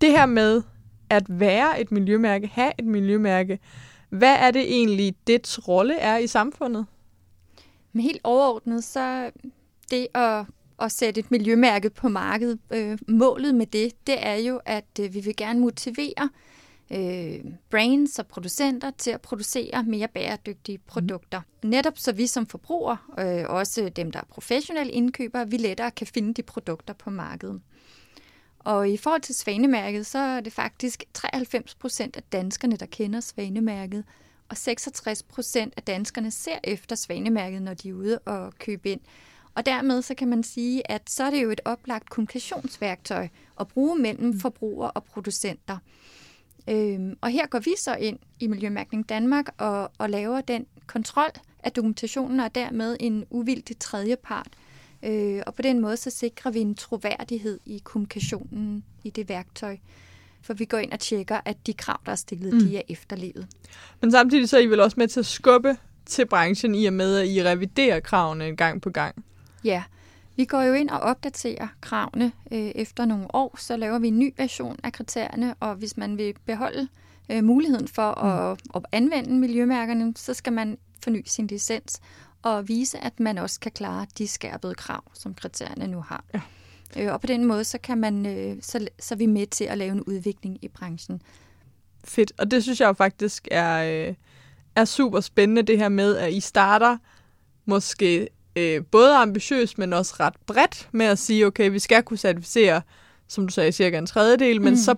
[0.00, 0.62] Det her med
[1.10, 3.58] at være et miljømærke, have et miljømærke,
[4.08, 6.86] hvad er det egentlig, dets rolle er i samfundet?
[7.92, 9.30] Men helt overordnet, så
[9.90, 10.44] det at,
[10.80, 15.14] at sætte et miljømærke på markedet, øh, målet med det, det er jo, at øh,
[15.14, 16.28] vi vil gerne motivere øh,
[17.70, 20.86] brands og producenter til at producere mere bæredygtige mhm.
[20.86, 21.40] produkter.
[21.62, 21.68] Mm.
[21.68, 26.06] Netop så vi som forbrugere, øh, også dem der er professionelle indkøbere, vi lettere kan
[26.06, 27.60] finde de produkter på markedet.
[28.58, 33.20] Og i forhold til svanemærket, så er det faktisk 93 procent af danskerne, der kender
[33.20, 34.04] svanemærket,
[34.48, 39.00] og 66 procent af danskerne ser efter svanemærket, når de er ude og købe ind.
[39.54, 43.28] Og dermed så kan man sige, at så er det jo et oplagt kommunikationsværktøj
[43.60, 45.78] at bruge mellem forbrugere og producenter.
[46.68, 51.30] Øhm, og her går vi så ind i Miljømærkning Danmark og, og laver den kontrol
[51.64, 54.48] af dokumentationen og dermed en uvildig tredjepart.
[55.04, 59.76] Øh, og på den måde så sikrer vi en troværdighed i kommunikationen i det værktøj.
[60.42, 62.60] For vi går ind og tjekker, at de krav, der er stillet, mm.
[62.60, 63.46] de er efterlevet.
[64.00, 66.92] Men samtidig så er I vel også med til at skubbe til branchen i og
[66.92, 69.24] med, at I reviderer kravene en gang på gang.
[69.64, 69.82] Ja,
[70.40, 74.18] vi går jo ind og opdaterer kravene øh, efter nogle år, så laver vi en
[74.18, 76.88] ny version af kriterierne, og hvis man vil beholde
[77.30, 78.70] øh, muligheden for at, mm.
[78.74, 82.00] at anvende miljømærkerne, så skal man forny sin licens
[82.42, 86.24] og vise, at man også kan klare de skærpede krav, som kriterierne nu har.
[86.34, 86.40] Ja.
[86.96, 89.64] Øh, og på den måde, så kan man, øh, så, så er vi med til
[89.64, 91.22] at lave en udvikling i branchen.
[92.04, 94.14] Fedt, og det synes jeg jo faktisk er, øh,
[94.76, 96.96] er super spændende, det her med, at I starter
[97.64, 102.18] måske øh, både ambitiøst, men også ret bredt med at sige, okay, vi skal kunne
[102.18, 102.82] certificere,
[103.28, 104.64] som du sagde, cirka en tredjedel, mm.
[104.64, 104.94] men så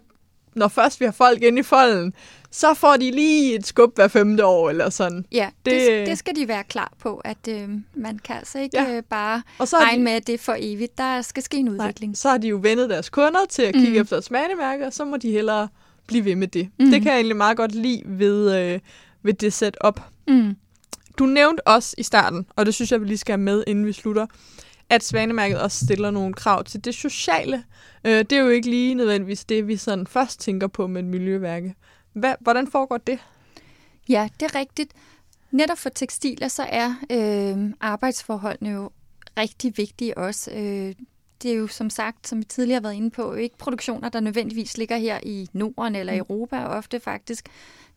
[0.55, 2.15] når først vi har folk inde i folden,
[2.51, 5.25] så får de lige et skub hver femte år, eller sådan.
[5.33, 8.83] Ja, det, det, det skal de være klar på, at øh, man kan altså ikke
[8.83, 8.97] ja.
[8.97, 10.99] øh, bare og så regne de, med, at det er for evigt.
[10.99, 12.11] Der skal ske en udvikling.
[12.11, 14.01] Nej, så har de jo vendet deres kunder til at kigge mm.
[14.01, 15.69] efter et smagemærke, og så må de hellere
[16.07, 16.69] blive ved med det.
[16.79, 16.91] Mm.
[16.91, 18.81] Det kan jeg egentlig meget godt lide ved, øh,
[19.23, 20.01] ved det setup.
[20.29, 20.57] Mm.
[21.19, 23.87] Du nævnte også i starten, og det synes jeg, vi lige skal have med, inden
[23.87, 24.27] vi slutter,
[24.91, 27.65] at Svanemærket også stiller nogle krav til det sociale.
[28.05, 31.09] Øh, det er jo ikke lige nødvendigvis det, vi sådan først tænker på med et
[31.09, 31.75] miljøværke.
[32.13, 33.19] Hvad, hvordan foregår det?
[34.09, 34.93] Ja, det er rigtigt.
[35.51, 38.91] Netop for tekstiler, så er øh, arbejdsforholdene jo
[39.37, 40.51] rigtig vigtige også.
[40.51, 40.95] Øh,
[41.43, 44.21] det er jo som sagt, som vi tidligere har været inde på, ikke produktioner, der
[44.21, 46.19] nødvendigvis ligger her i Norden eller mm.
[46.19, 47.49] Europa, ofte faktisk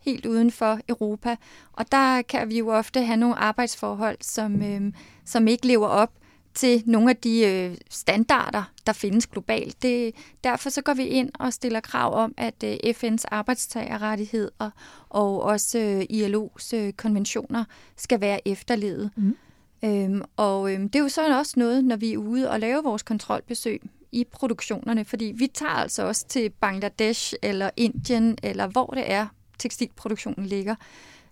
[0.06, 1.36] helt uden for Europa.
[1.74, 4.94] Og der kan vi jo ofte have nogle arbejdsforhold, som, øh,
[5.26, 6.12] som ikke lever op
[6.54, 9.82] til nogle af de øh, standarder, der findes globalt.
[9.82, 14.70] Det, derfor så går vi ind og stiller krav om, at øh, FN's arbejdstagerrettigheder
[15.10, 17.64] og også øh, ILO's øh, konventioner
[17.96, 19.12] skal være efterlevet.
[19.16, 19.36] Mm.
[19.84, 22.82] Øhm, og øhm, det er jo så også noget, når vi er ude og laver
[22.82, 28.86] vores kontrolbesøg i produktionerne, fordi vi tager altså også til Bangladesh eller Indien, eller hvor
[28.86, 29.28] det er,
[29.60, 30.76] tekstilproduktionen ligger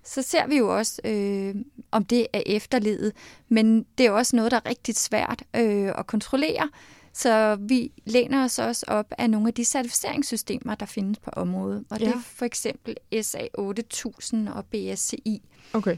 [0.03, 1.55] så ser vi jo også, øh,
[1.91, 3.13] om det er efterledet.
[3.49, 6.69] Men det er også noget, der er rigtig svært øh, at kontrollere.
[7.13, 11.83] Så vi læner os også op af nogle af de certificeringssystemer, der findes på området.
[11.89, 12.05] Og ja.
[12.05, 15.41] det er for eksempel SA 8000 og BSCI.
[15.73, 15.97] Okay.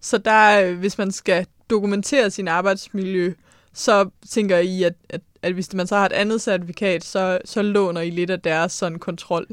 [0.00, 3.34] Så der, hvis man skal dokumentere sin arbejdsmiljø,
[3.72, 7.62] så tænker I, at, at, at hvis man så har et andet certifikat, så, så
[7.62, 9.46] låner I lidt af deres sådan kontrol?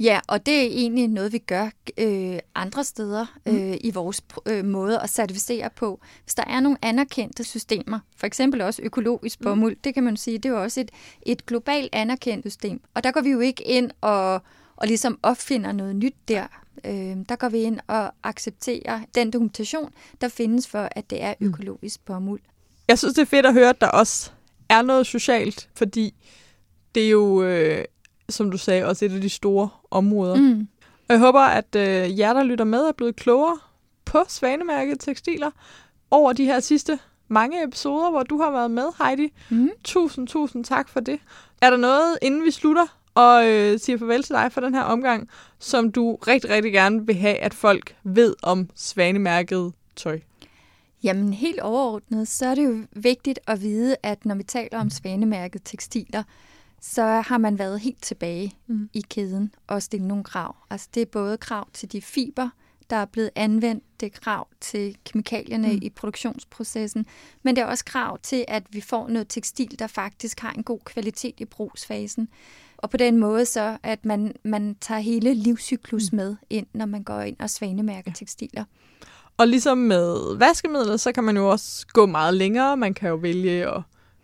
[0.00, 3.56] Ja, og det er egentlig noget, vi gør øh, andre steder mm.
[3.56, 6.00] øh, i vores øh, måde at certificere på.
[6.24, 9.44] Hvis der er nogle anerkendte systemer, for eksempel også økologisk mm.
[9.44, 9.80] bomuld, mm.
[9.84, 10.90] det kan man sige, det er jo også et,
[11.22, 12.80] et globalt anerkendt system.
[12.94, 14.42] Og der går vi jo ikke ind og,
[14.76, 16.46] og ligesom opfinder noget nyt der.
[16.84, 21.34] Øh, der går vi ind og accepterer den dokumentation, der findes for, at det er
[21.40, 21.48] mm.
[21.48, 22.40] økologisk bomuld.
[22.88, 24.30] Jeg synes, det er fedt at høre, at der også
[24.68, 26.14] er noget socialt, fordi
[26.94, 27.42] det er jo...
[27.42, 27.84] Øh
[28.28, 30.34] som du sagde, også et af de store områder.
[30.34, 30.68] Mm.
[31.08, 33.58] Og jeg håber, at øh, jer, der lytter med, er blevet klogere
[34.04, 35.50] på Svanemærket Tekstiler
[36.10, 39.32] over de her sidste mange episoder, hvor du har været med, Heidi.
[39.50, 39.70] Mm.
[39.84, 41.20] Tusind, tusind tak for det.
[41.62, 44.82] Er der noget, inden vi slutter og øh, siger farvel til dig for den her
[44.82, 45.28] omgang,
[45.58, 50.20] som du rigtig, rigtig gerne vil have, at folk ved om Svanemærket tøj?
[51.02, 54.90] Jamen helt overordnet, så er det jo vigtigt at vide, at når vi taler om
[54.90, 56.22] Svanemærket tekstiler,
[56.80, 58.90] så har man været helt tilbage mm.
[58.92, 60.56] i kæden og stillet nogle krav.
[60.70, 62.48] Altså det er både krav til de fiber,
[62.90, 65.78] der er blevet anvendt, det er krav til kemikalierne mm.
[65.82, 67.06] i produktionsprocessen,
[67.42, 70.62] men det er også krav til, at vi får noget tekstil, der faktisk har en
[70.62, 72.28] god kvalitet i brugsfasen.
[72.76, 76.16] Og på den måde så, at man, man tager hele livscyklus mm.
[76.16, 78.64] med ind, når man går ind og svanemærker tekstiler.
[79.38, 82.76] Og ligesom med vaskemidler, så kan man jo også gå meget længere.
[82.76, 83.82] Man kan jo vælge at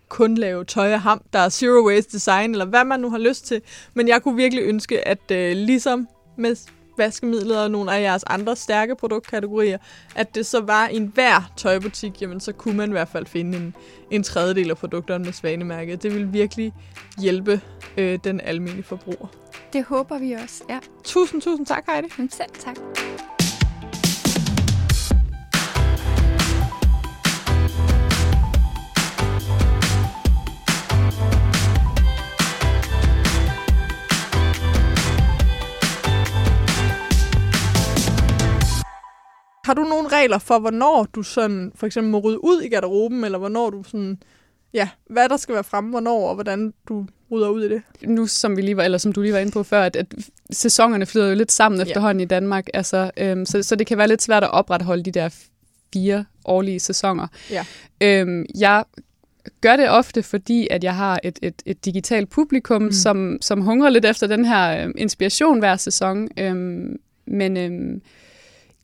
[0.09, 3.19] kun lave tøj af ham, der er zero waste design, eller hvad man nu har
[3.19, 3.63] lyst til.
[3.95, 6.57] Men jeg kunne virkelig ønske, at øh, ligesom med
[6.99, 9.79] vaskemidler og nogle af jeres andre stærke produktkategorier,
[10.17, 13.59] at det så var i enhver tøjbutik, jamen så kunne man i hvert fald finde
[13.59, 13.75] en,
[14.11, 16.03] en tredjedel af produkterne med svanemærket.
[16.03, 16.73] Det vil virkelig
[17.21, 17.61] hjælpe
[17.97, 19.27] øh, den almindelige forbruger.
[19.73, 20.79] Det håber vi også, ja.
[21.05, 22.09] Tusind, tusind tak, Heidi.
[22.31, 22.77] Selv tak.
[39.65, 43.25] Har du nogle regler for, hvornår du sådan for eksempel må rydde ud i garderoben,
[43.25, 44.19] eller hvornår du sådan,
[44.75, 47.83] ja, hvad der skal være fremme, hvornår, og hvordan du rydder ud i det?
[48.03, 50.07] Nu, som, vi lige var, eller som du lige var inde på før, at, at
[50.51, 51.87] sæsonerne flyder jo lidt sammen Ja.
[51.87, 55.11] efterhånden i Danmark, altså, øhm, så, så det kan være lidt svært at opretholde de
[55.11, 55.29] der
[55.93, 57.27] fire årlige sæsoner.
[57.51, 57.65] Ja.
[58.01, 58.85] Øhm, jeg
[59.61, 62.93] gør det ofte, fordi at jeg har et, et, et digitalt publikum, mm.
[62.93, 66.29] som, som hungrer lidt efter den her øh, inspiration hver sæson.
[66.39, 66.97] Øhm,
[67.27, 68.03] men øhm,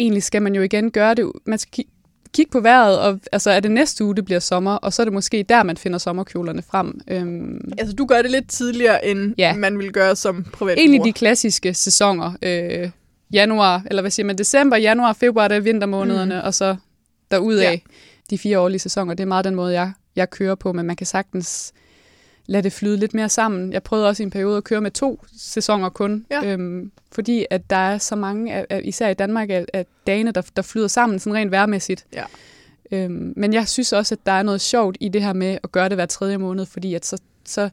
[0.01, 1.33] egentlig skal man jo igen gøre det.
[1.47, 1.91] Man skal ki-
[2.35, 5.05] kigge på vejret, og altså, er det næste uge, det bliver sommer, og så er
[5.05, 7.01] det måske der, man finder sommerkjolerne frem.
[7.09, 9.57] Øhm, Altså, du gør det lidt tidligere, end Ja.
[9.57, 12.33] man ville gøre som privat egentlig de klassiske sæsoner.
[12.43, 12.91] Øh,
[13.33, 16.41] januar, eller hvad siger man, december, januar, februar, det er vintermånederne, Mm.
[16.47, 16.77] og så
[17.31, 17.71] derudad Ja.
[17.71, 17.79] ja.
[18.31, 19.15] de fire årlige sæsoner.
[19.15, 21.73] Det er meget den måde, jeg, jeg kører på, men man kan sagtens
[22.51, 23.73] lade det flyde lidt mere sammen.
[23.73, 26.45] Jeg prøvede også i en periode at køre med to sæsoner kun, Ja.
[26.45, 30.33] øhm, fordi at der er så mange, af, af, især i Danmark, af, af dagene,
[30.33, 32.07] der, der flyder sammen sådan rent værmæssigt.
[32.13, 32.25] Ja.
[32.93, 35.73] Øhm, men jeg synes også, at der er noget sjovt i det her med at
[35.73, 37.71] gøre det hver tredje måned, fordi at så, så,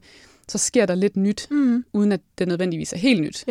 [0.47, 1.85] så sker der lidt nyt, Mm.
[1.93, 3.43] uden at det nødvendigvis er helt nyt.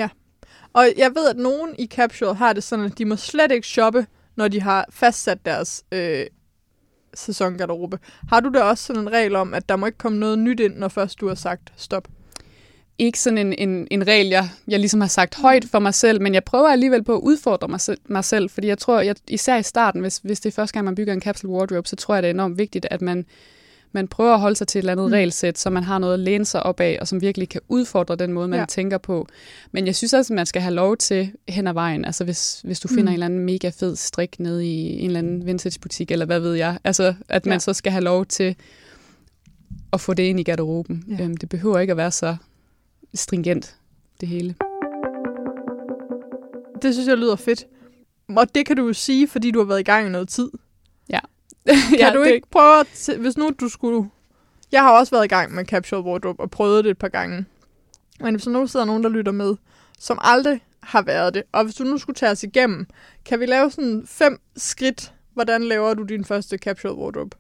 [0.73, 3.67] Og jeg ved, at nogen i Capsule har det sådan, at de må slet ikke
[3.67, 6.27] shoppe, når de har fastsat deres øh,
[7.19, 7.99] sæsongarderobe.
[8.29, 10.61] Har du da også sådan en regel om, at der må ikke komme noget nyt
[10.61, 12.09] ind, når først du har sagt stop?
[12.99, 16.23] ikke sådan en, en, en regel, jeg, jeg ligesom har sagt højt for mig selv,
[16.23, 19.17] men jeg prøver alligevel på at udfordre mig selv, mig selv fordi jeg tror, jeg,
[19.29, 21.97] især i starten, hvis, hvis det er første gang, man bygger en capsule wardrobe, så
[21.97, 23.27] tror jeg, det er enormt vigtigt, at man,
[23.93, 25.13] man prøver at holde sig til et eller andet Mm.
[25.13, 28.17] regelsæt, så man har noget at læne sig op af, og som virkelig kan udfordre
[28.17, 28.65] den måde, man ja.
[28.67, 29.27] tænker på.
[29.73, 32.61] Men jeg synes også, at man skal have lov til hen ad vejen, altså hvis,
[32.65, 33.09] hvis du finder Mm.
[33.09, 36.55] en eller anden mega fed strik nede i en eller anden vintage-butik, eller hvad ved
[36.55, 37.59] jeg, altså at man Ja.
[37.59, 38.57] så skal have lov til
[39.93, 41.05] at få det ind i garderoben.
[41.19, 41.25] Ja.
[41.25, 42.37] Øhm, det behøver ikke at være så
[43.15, 43.77] stringent,
[44.21, 44.55] det hele.
[46.83, 47.67] Det synes jeg lyder fedt.
[48.37, 50.49] Og det kan du jo sige, fordi du har været i gang i noget tid.
[51.89, 52.87] Kan ja, du det, ikke prøve at...
[52.87, 54.11] t- Hvis nu du skulle...
[54.73, 57.45] Jeg har også været i gang med Capsule Wardrobe og prøvet det et par gange.
[58.21, 59.55] Men hvis der nu sidder nogen, der lytter med,
[59.99, 62.87] som aldrig har været det, og hvis du nu skulle tage os igennem,
[63.25, 67.37] kan vi lave sådan fem skridt, hvordan laver du din første Capsule Wardrobe?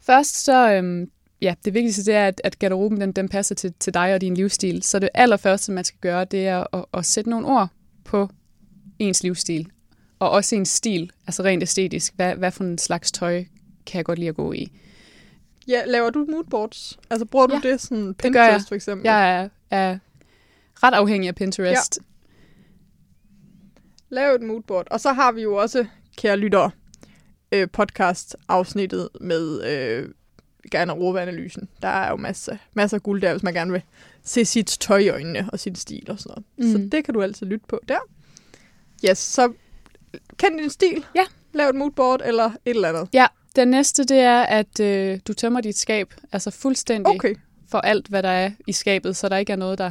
[0.00, 3.74] Først så, øhm, ja, det vigtigste det er, at, at garderoben den, den passer til,
[3.80, 4.82] til dig og din livsstil.
[4.82, 7.68] Så det allerførste, man skal gøre, det er at, at sætte nogle ord
[8.04, 8.28] på
[8.98, 9.68] ens livsstil.
[10.18, 12.12] Og også ens stil, altså rent æstetisk.
[12.16, 13.44] Hvad, hvad for en slags tøj
[13.86, 14.72] kan jeg godt lide at gå i?
[15.68, 16.98] Ja, laver du moodboards?
[17.10, 18.48] Altså bruger du Ja, det sådan det gør jeg.
[18.50, 19.04] Pinterest for eksempel?
[19.04, 19.98] Jeg er, er
[20.82, 21.98] ret afhængig af Pinterest.
[24.08, 24.86] Lav et moodboard.
[24.90, 26.70] Og så har vi jo også, kære lyttere,
[27.52, 30.08] øh, podcast-afsnittet med øh,
[30.70, 31.68] garderobeanalysen.
[31.82, 33.82] Der er jo masser, masser af guld der, hvis man gerne vil
[34.22, 36.44] se sit tøj i øjnene og sin stil og sådan noget.
[36.68, 36.72] Mm.
[36.72, 36.90] Så Mhm.
[36.90, 37.98] det kan du altid lytte på der.
[39.10, 39.52] Yes, så
[40.36, 41.04] kend din stil.
[41.14, 41.24] Ja.
[41.52, 43.08] Lav et moodboard eller et eller andet.
[43.12, 47.34] Ja, den næste, det er, at øh, du tømmer dit skab, altså fuldstændig Okay.
[47.70, 49.90] for alt, hvad der er i skabet, så der ikke er noget, der,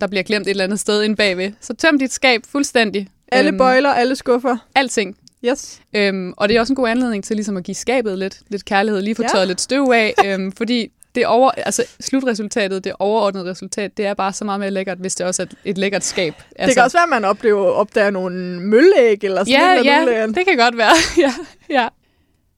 [0.00, 1.52] der bliver glemt et eller andet sted inde bagved.
[1.60, 3.08] Så tøm dit skab fuldstændig.
[3.32, 4.56] Alle Øhm, bøjler, alle skuffer.
[4.74, 5.16] Alting.
[5.44, 5.80] Yes.
[5.92, 8.64] Øhm, og det er også en god anledning til ligesom at give skabet lidt, lidt
[8.64, 9.28] kærlighed, lige få Ja.
[9.28, 14.14] tørret lidt støv af, øhm, fordi det over, altså, slutresultatet, det overordnede resultat, det er
[14.14, 16.34] bare så meget mere lækkert, hvis det også er et, lækkert skab.
[16.56, 19.52] Altså, Det kan også være, at man oplever, opdager nogle mølleæg eller sådan
[19.84, 20.14] ja, noget.
[20.18, 20.92] ja, det kan godt være.
[21.24, 21.34] ja,
[21.70, 21.88] ja.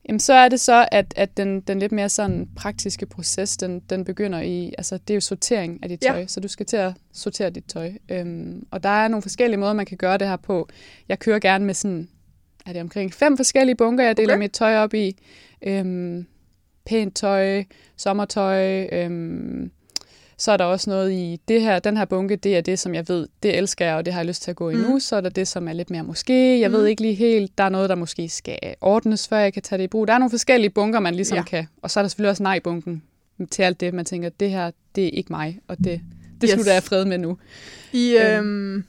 [0.09, 3.81] Jamen, så er det så, at, at den, den lidt mere sådan praktiske proces, den,
[3.81, 6.13] den begynder i, altså det er jo sortering af dit Ja.
[6.13, 7.93] tøj, så du skal til at sortere dit tøj.
[8.09, 10.69] Øhm, og der er nogle forskellige måder, man kan gøre det her på.
[11.09, 12.09] Jeg kører gerne med sådan,
[12.67, 14.39] er det omkring fem forskellige bunker, jeg deler okay.
[14.39, 15.17] mit tøj op i.
[15.63, 16.27] Øhm,
[16.87, 17.65] pænt tøj,
[17.97, 19.71] sommertøj, øhm,
[20.39, 22.95] så er der også noget i det her, den her bunke, det er det, som
[22.95, 24.81] jeg ved, det elsker jeg, og det har jeg lyst til at gå i Mm.
[24.81, 24.99] nu.
[24.99, 26.61] Så er der det, som er lidt mere måske.
[26.61, 26.75] Jeg Mm.
[26.77, 29.79] ved ikke lige helt, der er noget, der måske skal ordnes, før jeg kan tage
[29.79, 30.09] det i brug.
[30.09, 31.43] Der er nogle forskellige bunker, man ligesom Ja.
[31.43, 31.67] kan.
[31.83, 33.03] Og så er der selvfølgelig også nej-bunken
[33.51, 36.43] til alt det, man tænker, det her, det er ikke mig, og det, det Yes.
[36.45, 36.51] yes.
[36.51, 37.39] slutter jeg fred med nu.
[37.93, 38.75] I Øhm.
[38.75, 38.85] øhm,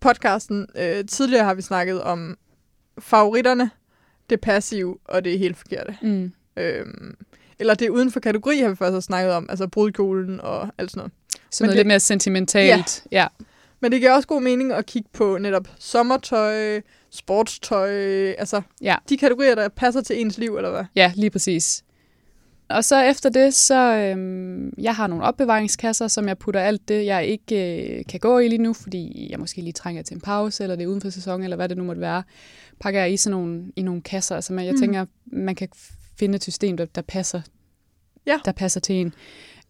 [0.00, 2.38] podcasten øh, tidligere har vi snakket om
[2.98, 3.70] favoritterne,
[4.30, 5.96] det passive og det helt forkerte.
[6.02, 6.32] Mm.
[6.56, 7.16] Øhm,
[7.60, 10.68] eller det er uden for kategori, har vi først også snakket om, altså brudkjolen og
[10.78, 11.12] alt sådan noget.
[11.50, 13.04] Så Men noget det- lidt mere sentimentalt.
[13.12, 13.18] Ja.
[13.20, 13.26] ja.
[13.80, 17.90] Men det giver også god mening at kigge på netop sommertøj, sportstøj,
[18.38, 18.96] altså Ja.
[19.08, 20.84] de kategorier, der passer til ens liv, eller hvad?
[20.96, 21.84] Ja, lige præcis.
[22.68, 27.06] Og så efter det, så øhm, jeg har nogle opbevaringskasser, som jeg putter alt det,
[27.06, 30.20] jeg ikke øh, kan gå i lige nu, fordi jeg måske lige trænger til en
[30.20, 32.22] pause, eller det er uden for sæson, eller hvad det nu måtte være,
[32.80, 34.34] pakker jeg i sådan nogle, i nogle kasser.
[34.34, 34.80] Altså man, jeg mm.
[34.80, 35.68] tænker, man kan
[36.20, 37.42] finde et system, der, der passer
[38.26, 38.38] Ja.
[38.44, 39.14] der passer til en.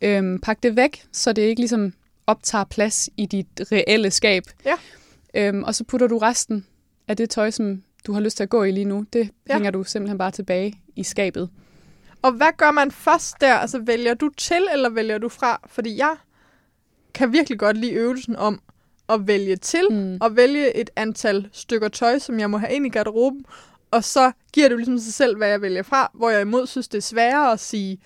[0.02, 1.92] Øhm, pak det væk, så det ikke ligesom
[2.26, 4.42] optager plads i dit reelle skab.
[4.64, 4.74] Ja.
[5.34, 6.66] Øhm, og så putter du resten
[7.08, 9.52] af det tøj, som du har lyst til at gå i lige nu, det Ja.
[9.52, 11.50] hænger du simpelthen bare tilbage i skabet.
[12.22, 13.54] Og hvad gør man først der?
[13.54, 15.60] Altså, vælger du til, eller vælger du fra?
[15.66, 16.14] Fordi jeg
[17.14, 18.60] kan virkelig godt lide øvelsen om
[19.08, 20.18] at vælge til, Mm.
[20.20, 23.44] og vælge et antal stykker tøj, som jeg må have ind i garderoben,
[23.90, 26.66] og så giver det jo ligesom sig selv, hvad jeg vælger fra, hvor jeg imod
[26.66, 28.00] synes, det er sværere at sige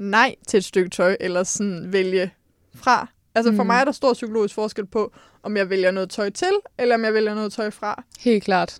[0.00, 2.34] nej til et stykke tøj, eller sådan vælge
[2.74, 3.06] fra.
[3.34, 3.66] Altså for Mm.
[3.66, 7.04] mig er der stor psykologisk forskel på, om jeg vælger noget tøj til, eller om
[7.04, 8.04] jeg vælger noget tøj fra.
[8.20, 8.78] Helt klart.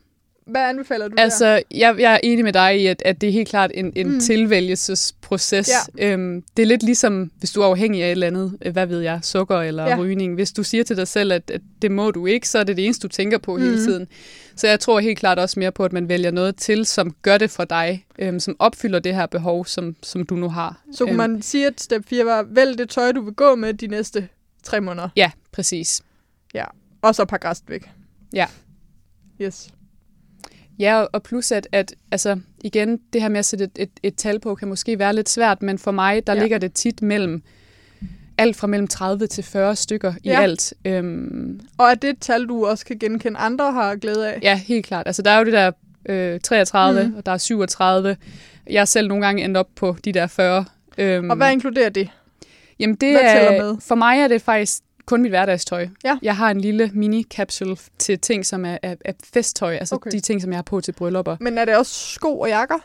[0.52, 1.22] Hvad anbefaler du der?
[1.22, 3.92] Altså, jeg, jeg er enig med dig i, at, at det er helt klart en,
[3.96, 4.20] en Mm.
[4.20, 5.70] tilvælgelsesproces.
[5.98, 6.12] Ja.
[6.12, 8.86] Øhm, det er lidt ligesom, hvis du er afhængig af et eller andet, øh, hvad
[8.86, 9.88] ved jeg, sukker eller Ja.
[9.90, 9.96] ja.
[9.98, 10.34] rygning.
[10.34, 12.76] Hvis du siger til dig selv, at, at det må du ikke, så er det
[12.76, 13.62] det eneste, du tænker på mm.
[13.62, 14.08] hele tiden.
[14.56, 17.38] Så jeg tror helt klart også mere på, at man vælger noget til, som gør
[17.38, 20.80] det for dig, øhm, som opfylder det her behov, som, som du nu har.
[20.92, 23.54] Så kunne Øhm, man sige, at step 4 var, vælg det tøj, du vil gå
[23.54, 24.28] med de næste
[24.62, 25.08] tre måneder.
[25.16, 26.02] Ja, præcis.
[27.02, 27.90] Og så pakke resten væk.
[28.32, 28.46] Ja.
[29.40, 29.68] Yes.
[30.82, 34.14] Ja, og- plus at, at altså, igen, det her med at sætte et, et, et
[34.16, 36.40] tal på, kan måske være lidt svært, men for mig, der Ja.
[36.40, 37.42] ligger det tit mellem
[38.38, 40.40] alt fra mellem 30 til 40 stykker i Ja.
[40.42, 40.74] alt.
[40.84, 44.38] Øhm, Og er det et tal, du også kan genkende andre har glæde af?
[44.42, 45.06] ja, helt klart.
[45.06, 45.70] Altså, der er jo det der
[46.08, 47.14] øh, 33, Mm.
[47.16, 48.16] og der er 37.
[48.70, 50.64] Jeg er selv nogle gange endt op på de der 40.
[50.98, 52.08] Øhm, Og hvad inkluderer det?
[52.78, 53.76] Jamen, det hvad er, med?
[53.80, 55.88] For mig er det faktisk kun mit hverdagstøj.
[56.04, 56.18] Ja.
[56.22, 60.10] Jeg har en lille mini-capsule til ting, som er, er, er festtøj, altså Okay.
[60.10, 61.36] de ting, som jeg har på til bryllupper.
[61.40, 62.78] Men er det også sko og jakker?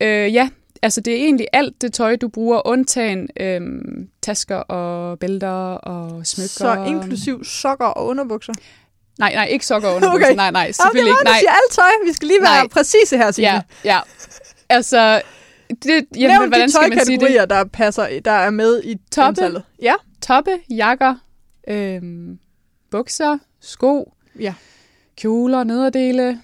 [0.00, 0.48] Øh, ja,
[0.82, 6.26] altså det er egentlig alt det tøj, du bruger, undtagen øhm, tasker og bælter og
[6.26, 6.48] smykker.
[6.48, 8.52] Så inklusiv sokker og underbukser?
[9.18, 10.26] Nej, nej, ikke sokker og underbukser.
[10.26, 10.36] Okay.
[10.36, 11.46] Nej, nej, Jamen, det selvfølgelig var, ikke.
[11.46, 11.90] Nej, alt tøj.
[12.06, 12.68] Vi skal lige være Nej.
[12.68, 13.48] præcise her, Signe.
[13.50, 14.00] ja, ja.
[14.68, 15.22] Altså,
[15.68, 17.50] det, jamen, Nævn hvordan de skal man sige det?
[17.50, 19.28] der, passer, der er med i Toppe.
[19.28, 19.62] antallet.
[19.82, 19.94] Ja.
[20.22, 21.14] Toppe, jakker,
[21.68, 22.38] øhm,
[22.90, 24.54] bukser, sko, Ja.
[25.16, 26.40] kjoler, nederdele,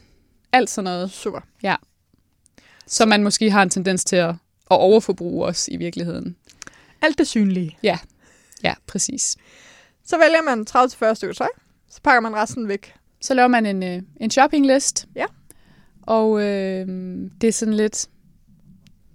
[0.52, 1.40] alt sådan noget, Super.
[2.86, 4.36] som man måske har en tendens til at, at
[4.78, 6.36] overforbruge også i virkeligheden.
[7.02, 7.78] Alt det synlige.
[8.62, 9.36] Ja, præcis.
[10.04, 10.66] Så vælger man
[11.10, 11.48] 30-40 stykker tøj.
[11.88, 12.94] Så pakker man resten væk.
[13.20, 15.06] Så laver man en, øh, en shoppinglist.
[15.14, 15.26] Ja.
[16.02, 16.88] Og øh,
[17.40, 18.08] det er sådan lidt...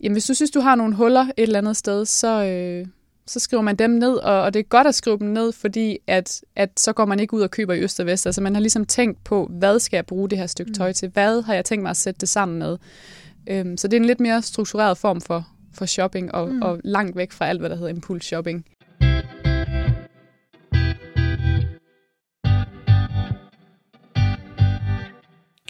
[0.03, 2.87] Jamen, hvis du synes, du har nogle huller et eller andet sted, så, øh,
[3.27, 4.15] så skriver man dem ned.
[4.15, 7.19] Og, og det er godt at skrive dem ned, fordi at, at så går man
[7.19, 8.25] ikke ud og køber i øst og vest.
[8.25, 11.09] Altså, man har ligesom tænkt på, hvad skal jeg bruge det her stykke tøj til?
[11.09, 12.77] Hvad har jeg tænkt mig at sætte det sammen med?
[13.49, 16.53] Øhm, så det er en lidt mere struktureret form for, for shopping, og, Mm.
[16.55, 16.61] mm.
[16.61, 18.65] og langt væk fra alt, hvad der hedder impuls shopping.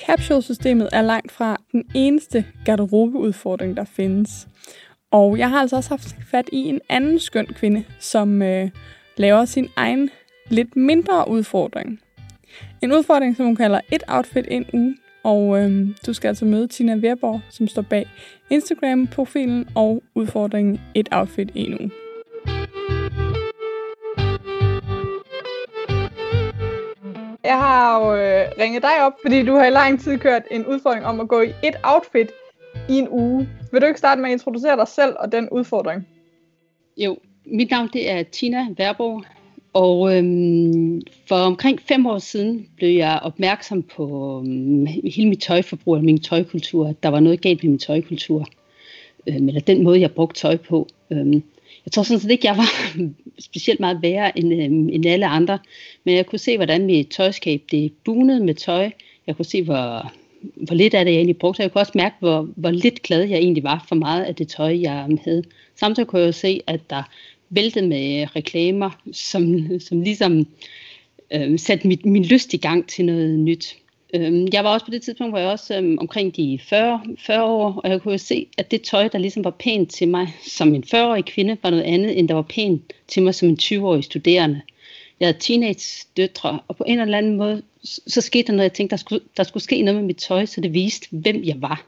[0.06, 4.48] Capsule-systemet er langt fra den eneste garderobeudfordring, der findes.
[5.16, 8.70] Og jeg har altså også haft fat i en anden skøn kvinde, som øh,
[9.18, 10.10] laver sin egen
[10.50, 12.00] lidt mindre udfordring.
[12.82, 14.98] En udfordring, som hun kalder et outfit en uge.
[15.24, 18.08] Og øh, du skal altså møde Tina Verborg, som står bag
[18.50, 21.92] Instagram-profilen og udfordringen et outfit en uge.
[27.44, 30.66] Jeg har jo øh, ringet dig op, fordi du har i lang tid kørt en
[30.66, 32.32] udfordring om at gå i et outfit
[32.90, 33.50] i en uge.
[33.72, 36.08] Vil du ikke starte med at introducere dig selv og den udfordring?
[36.98, 39.22] Jo, mit navn det er Tina Verbo,
[39.74, 45.96] og øhm, for omkring fem år siden blev jeg opmærksom på øhm, hele mit tøjforbrug
[45.96, 46.94] og min tøjkultur.
[47.04, 48.48] Der var noget galt med min tøjkultur,
[49.28, 50.88] øhm, eller den måde, jeg brugte tøj på.
[51.12, 51.44] Øhm,
[51.86, 52.98] jeg tror sådan set ikke, jeg var
[53.50, 55.60] specielt meget værre end, øhm, end alle andre,
[56.04, 58.92] men jeg kunne se, hvordan mit tøjskab det bunede med tøj.
[59.28, 60.12] Jeg kunne se, hvor,
[60.56, 61.62] hvor lidt af det jeg egentlig brugte.
[61.62, 64.48] Jeg kunne også mærke, hvor, hvor lidt glad jeg egentlig var for meget af det
[64.48, 65.44] tøj, jeg havde.
[65.76, 67.04] Samtidig kunne jeg jo se, at der
[67.50, 70.48] væltede med reklamer, som, som ligesom
[71.34, 73.76] øh, satte mit, min lyst i gang til noget nyt.
[74.14, 77.44] Øhm, jeg var også på det tidspunkt, hvor jeg også øh, omkring de 40, 40
[77.44, 80.28] år, og jeg kunne jo se, at det tøj, der ligesom var pænt til mig
[80.48, 83.58] som en 40-årig kvinde, var noget andet, end der var pænt til mig som en
[83.62, 84.62] 20-årig studerende.
[85.20, 88.92] Jeg havde teenage-døtre, og på en eller anden måde, så, skete der noget, jeg tænkte,
[88.92, 91.86] der skulle, der skulle ske noget med mit tøj, så det viste, hvem jeg var.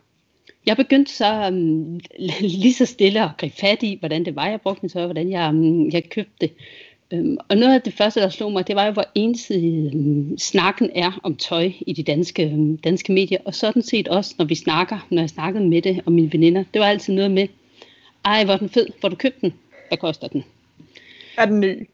[0.65, 1.99] Jeg begyndte så um,
[2.39, 5.31] lige så stille at gribe fat i, hvordan det var, jeg brugte mit tøj, hvordan
[5.31, 6.51] jeg, um, jeg købte det.
[7.13, 10.37] Um, og noget af det første, der slog mig, det var jo, hvor ensidig um,
[10.37, 13.39] snakken er om tøj i de danske, um, danske medier.
[13.45, 16.63] Og sådan set også, når vi snakker, når jeg snakkede med det og mine veninder.
[16.73, 17.47] Det var altid noget med,
[18.25, 19.53] ej, hvor er den fed, hvor du købte den,
[19.87, 20.43] hvad koster den?
[21.37, 21.87] Er den ny?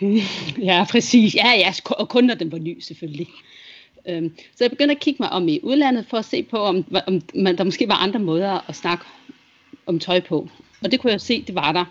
[0.68, 1.34] Ja, præcis.
[1.34, 3.28] Ja, ja, og kun når den var ny, selvfølgelig.
[4.08, 6.84] Øhm, så jeg begyndte at kigge mig om i udlandet for at se på, om,
[7.06, 9.04] om man, der måske var andre måder at snakke
[9.86, 10.48] om tøj på.
[10.84, 11.84] Og det kunne jeg se, det var der.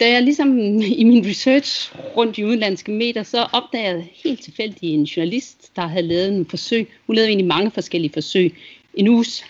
[0.00, 0.58] da jeg ligesom
[1.02, 5.86] i min research rundt i udenlandske medier, så opdagede jeg helt tilfældigt en journalist, der
[5.86, 6.88] havde lavet en forsøg.
[7.06, 8.54] Hun lavede egentlig mange forskellige forsøg.
[8.94, 9.44] En uge så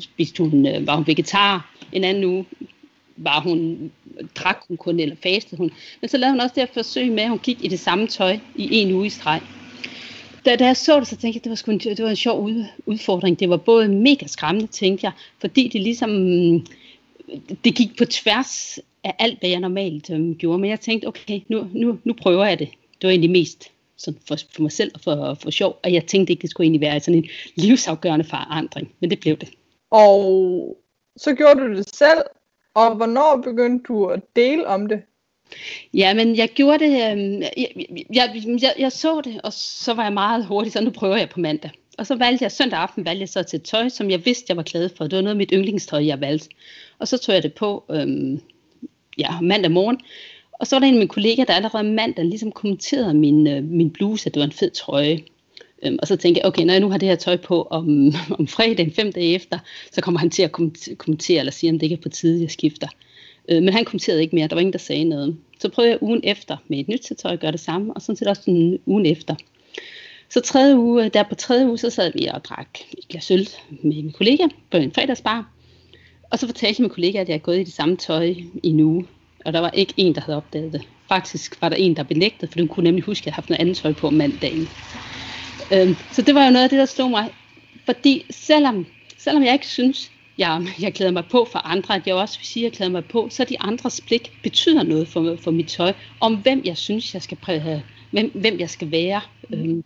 [0.00, 2.44] spiste hun, øh, var hun vegetar, en anden uge
[3.16, 3.90] var hun,
[4.34, 5.70] drak hun kun eller fastede hun.
[6.00, 8.06] Men så lavede hun også det her forsøg med, at hun gik i det samme
[8.06, 9.40] tøj i en uge i streg.
[10.44, 12.10] Da, da jeg så det, så tænkte jeg, at det var, sgu en, det var
[12.10, 12.50] en sjov
[12.86, 13.40] udfordring.
[13.40, 16.60] Det var både mega skræmmende, tænkte jeg, fordi det ligesom, øh,
[17.64, 20.58] det gik på tværs af alt, hvad jeg normalt øhm, gjorde.
[20.58, 22.68] Men jeg tænkte, okay, nu, nu, nu prøver jeg det.
[22.68, 25.78] Det var egentlig mest sådan for, for mig selv og for, for sjov.
[25.84, 28.94] Og jeg tænkte ikke, det skulle egentlig være sådan en livsafgørende forandring.
[29.00, 29.48] Men det blev det.
[29.90, 30.76] Og
[31.16, 32.22] så gjorde du det selv,
[32.78, 35.02] og hvornår begyndte du at dele om det?
[35.94, 40.02] Ja, men jeg gjorde det, øhm, jeg, jeg, jeg, jeg så det, og så var
[40.02, 41.70] jeg meget hurtig, så nu prøver jeg på mandag.
[41.98, 44.56] Og så valgte jeg, søndag aften valgte jeg så til tøj, som jeg vidste, jeg
[44.56, 45.04] var glad for.
[45.04, 46.48] Det var noget af mit yndlingstøj, jeg valgte.
[46.98, 48.40] Og så tog jeg det på øhm,
[49.18, 50.00] ja, mandag morgen.
[50.52, 53.64] Og så var der en af mine kollegaer, der allerede mandag ligesom kommenterede min, øh,
[53.64, 55.20] min bluse, at det var en fed trøje.
[55.82, 58.12] Øhm, og så tænkte jeg, okay, når jeg nu har det her tøj på om,
[58.38, 59.58] om fredagen, fem dage efter,
[59.92, 60.52] så kommer han til at
[60.98, 62.88] kommentere eller sige, om det ikke er på tide, jeg skifter.
[63.48, 65.36] Øh, men han kommenterede ikke mere, der var ingen, der sagde noget.
[65.60, 68.16] Så prøvede jeg ugen efter med et nyt tøj at gøre det samme, og sådan
[68.16, 69.34] set også en ugen efter.
[70.30, 72.68] Så tredje uge, der på tredje uge, så sad vi og drak
[72.98, 75.50] et glas øl med min kollega på en fredagsbar.
[76.30, 78.24] Og så fortalte jeg min kollega, at jeg havde gået i det samme tøj
[78.62, 79.06] i en uge.
[79.44, 80.82] Og der var ikke en, der havde opdaget det.
[81.08, 83.50] Faktisk var der en, der benægtede, for hun kunne nemlig huske, at jeg havde haft
[83.50, 84.68] noget andet tøj på mandagen.
[85.72, 87.30] Øhm, så det var jo noget af det, der slog mig.
[87.84, 88.86] Fordi selvom,
[89.18, 92.46] selvom jeg ikke synes, jeg, jeg klæder mig på for andre, at jeg også vil
[92.46, 95.68] sige, at jeg klæder mig på, så de andres blik betyder noget for, for mit
[95.68, 99.20] tøj, om hvem jeg synes, jeg skal præge, hvem, hvem jeg skal være.
[99.52, 99.84] Øhm,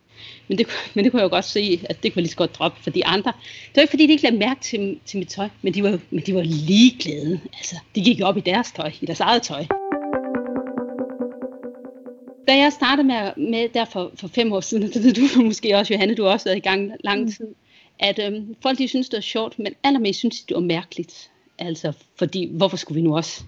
[0.48, 2.36] men, det, men det kunne jeg jo godt se, at det kunne jeg lige så
[2.36, 3.32] godt droppe for de andre.
[3.66, 5.98] Det var ikke fordi, de ikke lagde mærke til, til mit tøj, men de var,
[6.10, 7.40] men de var ligeglade.
[7.56, 9.81] Altså, de gik op i deres tøj, i deres eget tøj.
[12.48, 15.76] Da jeg startede med, med der for, for fem år siden, det ved du måske
[15.76, 17.32] også, Johanne, du har også været i gang lang mm.
[17.32, 17.46] tid,
[17.98, 21.30] at øhm, folk de synes, det var sjovt, men allermest synes de, det var mærkeligt.
[21.58, 23.44] Altså, fordi hvorfor skulle vi nu også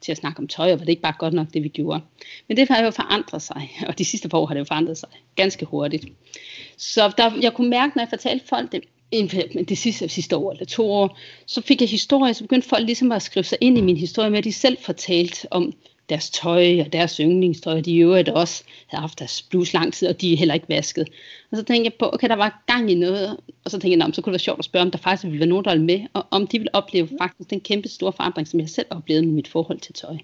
[0.00, 2.00] til at snakke om tøj, og var det ikke bare godt nok, det vi gjorde.
[2.48, 4.98] Men det har jo forandret sig, og de sidste par år har det jo forandret
[4.98, 6.06] sig ganske hurtigt.
[6.76, 8.82] Så der, jeg kunne mærke, når jeg fortalte folk det,
[9.68, 13.12] det sidste, sidste år eller to år, så fik jeg historie, så begyndte folk ligesom
[13.12, 15.72] at skrive sig ind i min historie med, at de selv fortalte om
[16.08, 20.08] deres tøj og deres yndlingstøj, de i øvrigt også havde haft deres bluse lang tid,
[20.08, 21.08] og de er heller ikke vasket.
[21.50, 24.14] Og så tænkte jeg på, okay, der var gang i noget, og så tænkte jeg,
[24.14, 25.86] så kunne det være sjovt at spørge, om der faktisk ville være nogen, der ville
[25.86, 29.26] med, og om de ville opleve faktisk den kæmpe store forandring, som jeg selv oplevede
[29.26, 30.16] med mit forhold til tøj.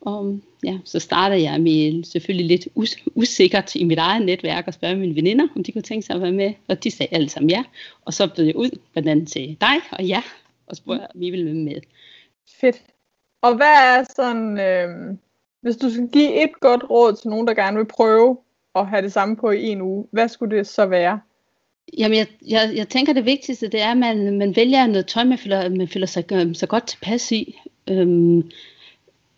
[0.00, 4.74] Og ja, så startede jeg med selvfølgelig lidt us- usikkert i mit eget netværk og
[4.74, 7.28] spørge mine veninder, om de kunne tænke sig at være med, og de sagde alle
[7.28, 7.64] sammen ja.
[8.04, 10.22] Og så blev jeg ud, blandt andet til dig og ja,
[10.66, 11.80] og spurgte, om I ville være med.
[12.60, 12.76] Fedt.
[13.42, 15.16] Og hvad er sådan, øh,
[15.60, 18.38] hvis du skal give et godt råd til nogen, der gerne vil prøve
[18.74, 21.20] at have det samme på i en uge, hvad skulle det så være?
[21.98, 25.24] Jamen, jeg, jeg, jeg tænker, det vigtigste, det er, at man, man vælger noget tøj,
[25.24, 27.60] man føler, man føler sig øh, så godt tilpas i.
[27.90, 28.50] Øhm,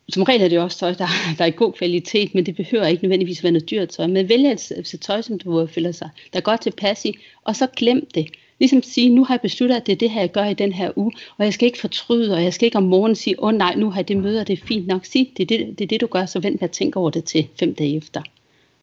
[0.08, 1.06] som regel er det også tøj, der,
[1.38, 4.06] der er i god kvalitet, men det behøver ikke nødvendigvis være noget dyrt tøj.
[4.06, 7.56] Men vælg et, et tøj, som du føler sig, der er godt tilpas i, og
[7.56, 8.26] så glem det
[8.58, 10.72] ligesom sige, nu har jeg besluttet, at det er det her, jeg gør i den
[10.72, 13.48] her uge, og jeg skal ikke fortryde, og jeg skal ikke om morgenen sige, åh
[13.48, 15.04] oh, nej, nu har jeg det møde, og det er fint nok.
[15.04, 17.10] Sig, det er det, det, er det du gør, så vent med at tænke over
[17.10, 18.22] det til fem dage efter.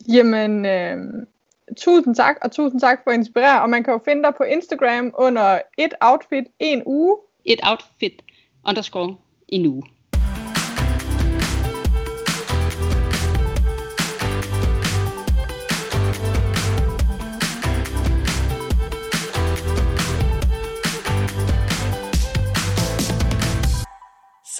[0.07, 0.97] Jamen, øh,
[1.77, 4.43] tusind tak, og tusind tak for at inspirere, og man kan jo finde dig på
[4.43, 7.17] Instagram under et outfit en uge.
[7.45, 8.21] Et outfit
[8.67, 9.15] underscore
[9.47, 9.83] en uge.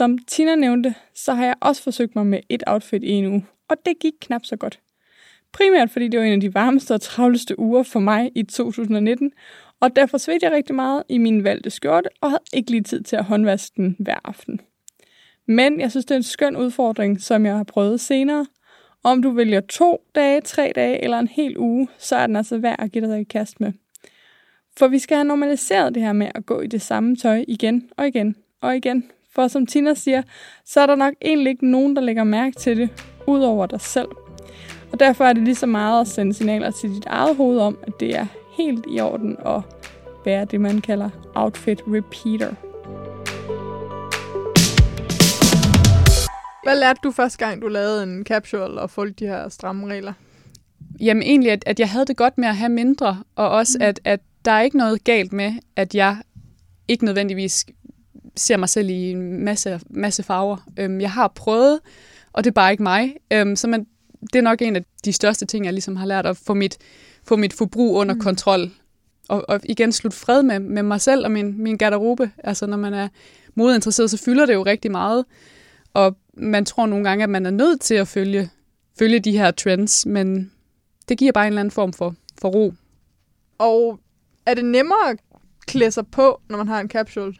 [0.01, 3.45] Som Tina nævnte, så har jeg også forsøgt mig med et outfit i en uge,
[3.69, 4.79] og det gik knap så godt.
[5.51, 9.31] Primært fordi det var en af de varmeste og travleste uger for mig i 2019,
[9.79, 13.01] og derfor svedte jeg rigtig meget i min valgte skjorte og havde ikke lige tid
[13.01, 14.61] til at håndvaske den hver aften.
[15.45, 18.45] Men jeg synes, det er en skøn udfordring, som jeg har prøvet senere.
[19.03, 22.57] Om du vælger to dage, tre dage eller en hel uge, så er den altså
[22.57, 23.71] værd at give dig i kast med.
[24.77, 27.89] For vi skal have normaliseret det her med at gå i det samme tøj igen
[27.97, 30.21] og igen og igen, for som Tina siger,
[30.65, 32.89] så er der nok egentlig ikke nogen, der lægger mærke til det,
[33.27, 34.07] udover dig selv.
[34.91, 37.77] Og derfor er det lige så meget at sende signaler til dit eget hoved om,
[37.83, 38.25] at det er
[38.57, 39.61] helt i orden at
[40.25, 42.53] være det, man kalder outfit repeater.
[46.63, 50.13] Hvad lærte du første gang, du lavede en capsule og fulgte de her stramme regler?
[50.99, 53.85] Jamen egentlig, at, at jeg havde det godt med at have mindre, og også mm.
[53.85, 56.17] at, at der er ikke noget galt med, at jeg
[56.87, 57.65] ikke nødvendigvis
[58.35, 60.57] ser mig selv i en masse, masse farver.
[60.77, 61.79] Øhm, jeg har prøvet
[62.33, 63.15] og det er bare ikke mig.
[63.33, 63.87] Øhm, så man,
[64.33, 66.77] det er nok en af de største ting, jeg ligesom har lært at få mit,
[67.23, 68.21] få mit forbrug under mm.
[68.21, 68.71] kontrol.
[69.29, 72.31] Og, og igen slutte fred med, med mig selv og min, min garderobe.
[72.43, 73.07] Altså når man er
[73.55, 75.25] modeinteresseret, så fylder det jo rigtig meget.
[75.93, 78.49] Og man tror nogle gange, at man er nødt til at følge,
[78.99, 80.51] følge de her trends, men
[81.09, 82.73] det giver bare en eller anden form for, for ro.
[83.57, 83.99] Og
[84.45, 85.17] er det nemmere at
[85.67, 87.33] klæde sig på, når man har en capsule?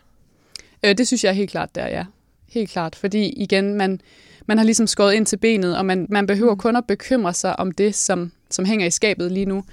[0.85, 2.05] Øh, det synes jeg helt klart, der ja.
[2.49, 4.01] Helt klart, fordi igen, man,
[4.45, 6.59] man har ligesom skåret ind til benet, og man, man behøver mm.
[6.59, 9.63] kun at bekymre sig om det, som, som hænger i skabet lige nu.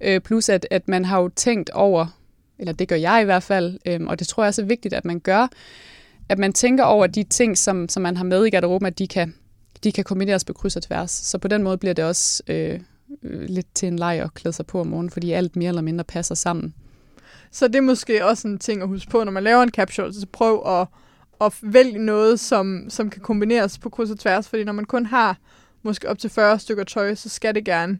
[0.00, 2.06] Øh, plus at, at man har jo tænkt over,
[2.58, 4.94] eller det gør jeg i hvert fald, øh, og det tror jeg også er vigtigt,
[4.94, 5.48] at man gør,
[6.28, 9.08] at man tænker over de ting, som, som man har med i garderoben, at de
[9.08, 9.34] kan,
[9.84, 11.10] de kan kombineres på kryds og tværs.
[11.10, 12.80] Så på den måde bliver det også øh,
[13.22, 15.82] øh, lidt til en leg at klæde sig på om morgenen, fordi alt mere eller
[15.82, 16.74] mindre passer sammen.
[17.50, 20.14] Så det er måske også en ting at huske på, når man laver en capsule,
[20.14, 20.86] så prøv at,
[21.40, 25.06] at vælge noget, som, som kan kombineres på kryds og tværs, fordi når man kun
[25.06, 25.38] har
[25.82, 27.98] måske op til 40 stykker tøj, så skal det gerne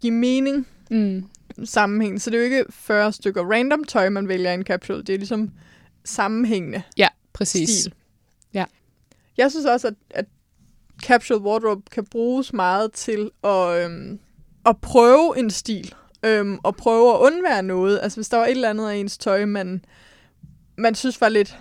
[0.00, 1.24] give mening mm.
[1.64, 2.20] sammenhæng.
[2.22, 5.02] Så det er jo ikke 40 stykker random tøj, man vælger i en capsule.
[5.02, 5.50] Det er ligesom
[6.04, 7.70] sammenhængende Ja, præcis.
[7.70, 7.94] stil.
[8.54, 8.64] Ja.
[9.36, 10.24] Jeg synes også, at, at
[11.02, 14.18] capsule wardrobe kan bruges meget til at, øhm,
[14.66, 15.94] at prøve en stil.
[16.22, 18.00] Øhm, og prøve at undvære noget.
[18.02, 19.84] Altså hvis der var et eller andet af ens tøj, man,
[20.78, 21.58] man synes var lidt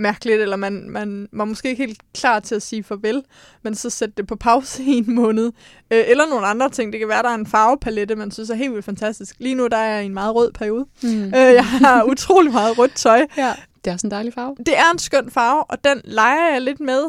[0.00, 3.22] mærkeligt, eller man, man var måske ikke helt klar til at sige farvel,
[3.62, 5.52] men så sætte det på pause i en måned.
[5.90, 6.92] Øh, eller nogle andre ting.
[6.92, 9.36] Det kan være, der er en farvepalette, man synes er helt vildt fantastisk.
[9.38, 10.86] Lige nu der er jeg i en meget rød periode.
[11.02, 11.24] Mm.
[11.24, 13.26] Øh, jeg har utrolig meget rødt tøj.
[13.36, 13.54] Ja,
[13.84, 14.56] det er også en dejlig farve.
[14.58, 17.04] Det er en skøn farve, og den leger jeg lidt med,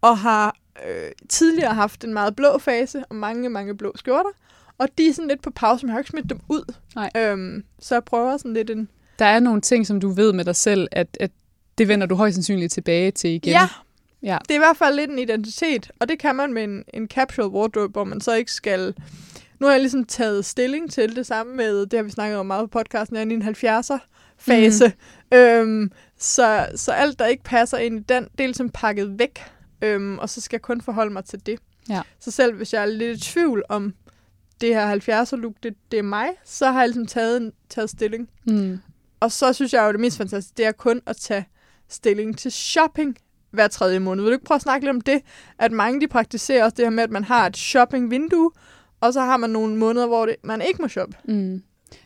[0.00, 0.56] og har
[0.88, 4.30] øh, tidligere haft en meget blå fase, og mange, mange blå skjorter.
[4.78, 6.74] Og de er sådan lidt på pause, men jeg har ikke smidt dem ud.
[6.94, 7.10] Nej.
[7.16, 8.88] Øhm, så jeg prøver sådan lidt en...
[9.18, 11.30] Der er nogle ting, som du ved med dig selv, at, at
[11.78, 13.52] det vender du højst sandsynligt tilbage til igen.
[13.52, 13.68] Ja,
[14.22, 14.38] ja.
[14.42, 17.08] det er i hvert fald lidt en identitet, og det kan man med en, en
[17.08, 18.94] capsule wardrobe, hvor man så ikke skal...
[19.60, 22.46] Nu har jeg ligesom taget stilling til det samme med, det har vi snakket om
[22.46, 23.98] meget på podcasten, jeg er i en 70'er
[24.38, 24.92] fase.
[25.32, 25.38] Mm.
[25.38, 29.40] Øhm, så, så alt, der ikke passer ind i den, det er ligesom pakket væk,
[29.82, 31.58] øhm, og så skal jeg kun forholde mig til det.
[31.88, 32.02] Ja.
[32.20, 33.94] Så selv hvis jeg er lidt i tvivl om,
[34.60, 37.90] det her 70'er look, det, det er mig, så har jeg ligesom taget, en, taget
[37.90, 38.28] stilling.
[38.46, 38.78] Mm.
[39.20, 41.44] Og så synes jeg jo, det mest fantastiske, det er kun at tage
[41.88, 43.16] stilling til shopping
[43.50, 44.24] hver tredje måned.
[44.24, 45.22] Vil du ikke prøve at snakke lidt om det?
[45.58, 48.50] At mange de praktiserer også det her med, at man har et shopping-vindue,
[49.00, 51.16] og så har man nogle måneder, hvor det, man ikke må shoppe.
[51.24, 51.62] Mm.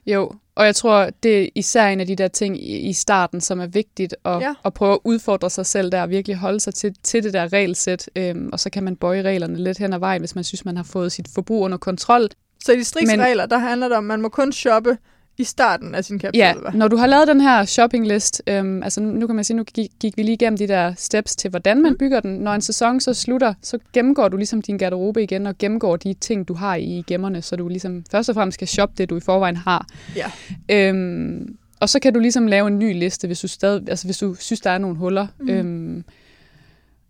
[0.06, 3.60] Jo, og jeg tror, det er især en af de der ting i, starten, som
[3.60, 4.54] er vigtigt at, ja.
[4.64, 7.52] at prøve at udfordre sig selv der, og virkelig holde sig til, til det der
[7.52, 10.64] regelsæt, øhm, og så kan man bøje reglerne lidt hen ad vejen, hvis man synes,
[10.64, 12.28] man har fået sit forbrug under kontrol.
[12.64, 14.98] Så i de strikse Men- regler, der handler det om, at man må kun shoppe
[15.38, 16.44] i starten af sin capsule.
[16.46, 16.76] Ja, hva'?
[16.76, 19.90] når du har lavet den her shoppinglist, øhm, altså nu kan man sige, nu gik,
[20.00, 22.38] gik vi lige igennem de der steps til, hvordan man bygger den.
[22.38, 26.14] Når en sæson så slutter, så gennemgår du ligesom din garderobe igen, og gennemgår de
[26.14, 29.16] ting, du har i gemmerne, så du ligesom først og fremmest skal shoppe det, du
[29.16, 29.86] i forvejen har.
[30.16, 30.30] Ja.
[30.70, 34.18] Øhm, og så kan du ligesom lave en ny liste, hvis du, stadig, altså hvis
[34.18, 35.26] du synes, der er nogle huller.
[35.40, 35.48] Mm.
[35.48, 36.04] Øhm,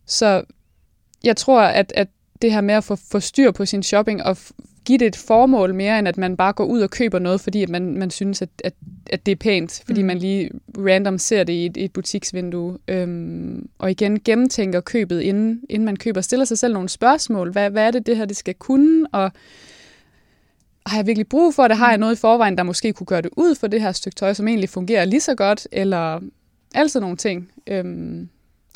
[0.06, 0.42] så
[1.24, 2.08] jeg tror, at, at
[2.42, 4.36] det her med at få, få styr på sin shopping og
[4.84, 7.62] give det et formål mere, end at man bare går ud og køber noget, fordi
[7.62, 8.74] at man, man synes, at, at,
[9.10, 10.04] at det er pænt, fordi Mm.
[10.04, 10.06] mm.
[10.06, 12.78] man lige random ser det i et, et butiksvindue.
[12.88, 16.20] Øhm, og igen gennemtænker købet, inden, inden man køber.
[16.20, 17.52] Stiller sig selv nogle spørgsmål.
[17.52, 19.06] Hvad, hvad er det, det her det skal kunne?
[19.12, 19.32] Og
[20.86, 21.76] har jeg virkelig brug for det?
[21.76, 24.16] Har jeg noget i forvejen, der måske kunne gøre det ud for det her stykke
[24.16, 25.68] tøj, som egentlig fungerer lige så godt?
[25.72, 26.20] Eller
[26.74, 27.50] altså nogle ting.
[27.66, 28.28] Øhm,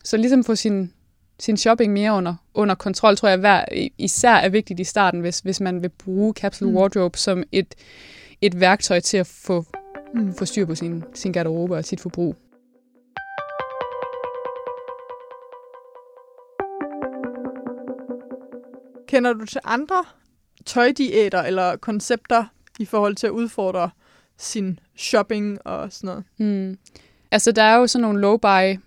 [0.05, 0.93] så ligesom få sin,
[1.39, 3.65] sin shopping mere under, under kontrol, tror jeg hver,
[3.99, 6.77] især er vigtigt i starten, hvis, hvis man vil bruge capsule Mm.
[6.77, 7.75] wardrobe som et,
[8.41, 9.65] et værktøj til at få,
[10.15, 10.35] Mm.
[10.35, 12.37] få styr på sin, sin garderobe og sit forbrug.
[19.09, 20.05] Kender du til andre
[20.67, 22.45] tøjdiæter eller koncepter
[22.79, 23.91] i forhold til at udfordre
[24.37, 26.25] sin shopping og sådan noget?
[26.39, 26.79] Mm.
[27.31, 28.79] Altså, der er jo sådan nogle low-buy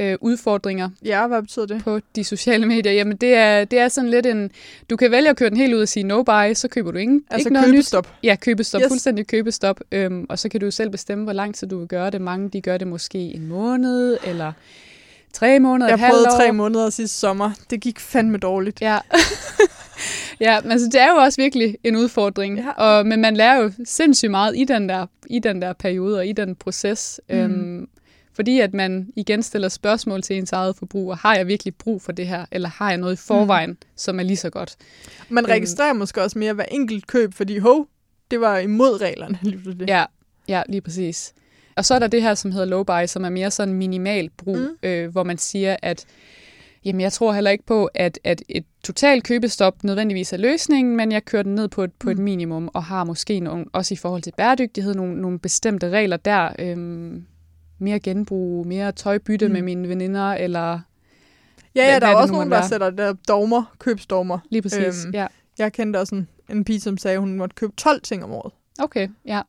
[0.00, 1.84] øh, udfordringer Ja, hvad betyder det?
[1.84, 2.92] på de sociale medier.
[2.92, 4.50] Jamen, det er, det er sådan lidt en...
[4.90, 7.24] Du kan vælge at køre den helt ud og sige no-buy, så køber du ingen,
[7.30, 7.74] Altså ikke noget nyt.
[7.74, 8.08] købestop.
[8.22, 8.80] Ja, købestop.
[8.80, 8.88] Yes.
[8.88, 9.80] Fuldstændig købestop.
[9.92, 12.20] Øhm, og så kan du selv bestemme, hvor lang tid du vil gøre det.
[12.20, 14.52] Mange, de gør det måske en måned, eller
[15.32, 16.36] tre måneder, Jeg prøvede år.
[16.36, 17.50] tre måneder sidste sommer.
[17.70, 18.80] Det gik fandme dårligt.
[18.80, 18.98] Ja.
[20.40, 22.58] ja, men altså, det er jo også virkelig en udfordring.
[22.58, 22.70] Ja.
[22.70, 26.26] Og, men man lærer jo sindssygt meget i den der, i den der periode og
[26.26, 27.20] i den proces.
[27.30, 27.36] Mm.
[27.36, 27.88] Øhm,
[28.34, 31.10] fordi at man igen stiller spørgsmål til ens eget forbrug.
[31.10, 32.44] og Har jeg virkelig brug for det her?
[32.52, 33.76] Eller har jeg noget i forvejen, mm.
[33.96, 34.76] som er lige så godt?
[35.28, 35.50] Man Øhm.
[35.50, 37.86] registrerer måske også mere hver enkelt køb, fordi hov,
[38.30, 39.38] det var imod reglerne.
[39.42, 39.88] lige pludselig.
[39.88, 40.04] Ja,
[40.48, 41.32] ja, lige præcis.
[41.76, 44.30] Og så er der det her, som hedder low buy, som er mere sådan minimal
[44.36, 44.62] brug, Mm.
[44.62, 44.88] mm.
[44.88, 46.04] øh, hvor man siger, at
[46.84, 51.12] Jamen, jeg tror heller ikke på, at, at et totalt købestop nødvendigvis er løsningen, men
[51.12, 52.24] jeg kører den ned på et, på et Mm.
[52.24, 56.48] minimum, og har måske nogle, også i forhold til bæredygtighed nogle, nogle bestemte regler der.
[56.58, 57.24] Øhm,
[57.82, 59.52] mere genbrug, mere tøjbytte Mm.
[59.52, 60.80] med mine veninder, eller
[61.74, 62.68] Ja, Hvad- ja, der er også nogen, der være.
[62.68, 64.38] sætter der dogmer, købsdogmer.
[64.50, 65.04] lige præcis.
[65.04, 65.26] Øhm, ja.
[65.58, 68.32] Jeg kendte også en, en pige, som sagde, at hun måtte købe 12 ting om
[68.32, 68.52] året.
[68.78, 69.42] Okay, ja.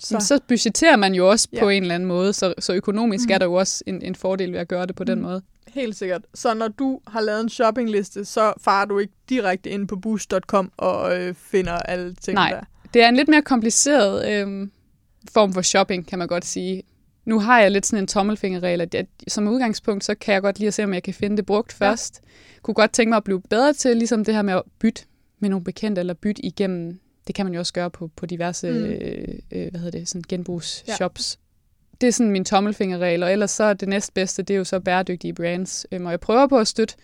[0.00, 1.60] Så, Så, budgetterer man jo også Ja.
[1.60, 3.32] på en eller anden måde, så, så økonomisk Mm.
[3.32, 5.24] er der jo også en, en fordel ved at gøre det på den Mm.
[5.24, 5.42] måde.
[5.68, 6.22] helt sikkert.
[6.34, 10.72] Så når du har lavet en shoppingliste, så farer du ikke direkte ind på boost.com
[10.76, 12.50] og øh, finder alle ting Nej.
[12.50, 12.60] der.
[12.94, 14.70] Det er en lidt mere kompliceret øhm,
[15.32, 16.82] form for shopping, kan man godt sige.
[17.24, 20.58] Nu har jeg lidt sådan en tommelfingerregel, at jeg, som udgangspunkt, så kan jeg godt
[20.58, 21.86] lige se, om jeg kan finde det brugt Ja.
[21.90, 22.20] først.
[22.62, 25.02] Kunne godt tænke mig at blive bedre til, ligesom det her med at bytte
[25.38, 28.70] med nogle bekendte, eller bytte igennem, det kan man jo også gøre på, på diverse
[28.70, 28.76] Mm.
[28.84, 31.38] øh, øh, hvad hedder det, sådan genbrugsshops.
[32.00, 34.80] Det er sådan min tommelfingerregel, og ellers så er det næstbedste, det er jo så
[34.80, 35.86] bæredygtige brands.
[35.92, 36.94] Øhm, og jeg prøver på at støtte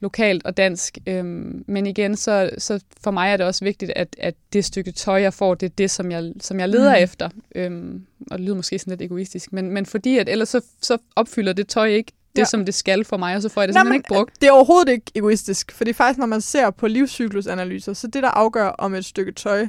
[0.00, 0.98] lokalt og dansk.
[1.06, 4.92] Øhm, men igen, så, så for mig er det også vigtigt, at, at det stykke
[4.92, 7.02] tøj, jeg får, det er det, som jeg, som jeg leder Mm.
[7.02, 7.28] efter.
[7.54, 10.98] Øhm, og det lyder måske sådan lidt egoistisk, men, men fordi at ellers så, så
[11.16, 12.40] opfylder det tøj ikke det, Ja.
[12.40, 12.44] ja.
[12.44, 14.40] som det skal for mig, og så får jeg det Nå, simpelthen men, ikke brugt.
[14.40, 18.28] Det er overhovedet ikke egoistisk, fordi faktisk, når man ser på livscyklusanalyser, så det, der
[18.28, 19.66] afgør, om et stykke tøj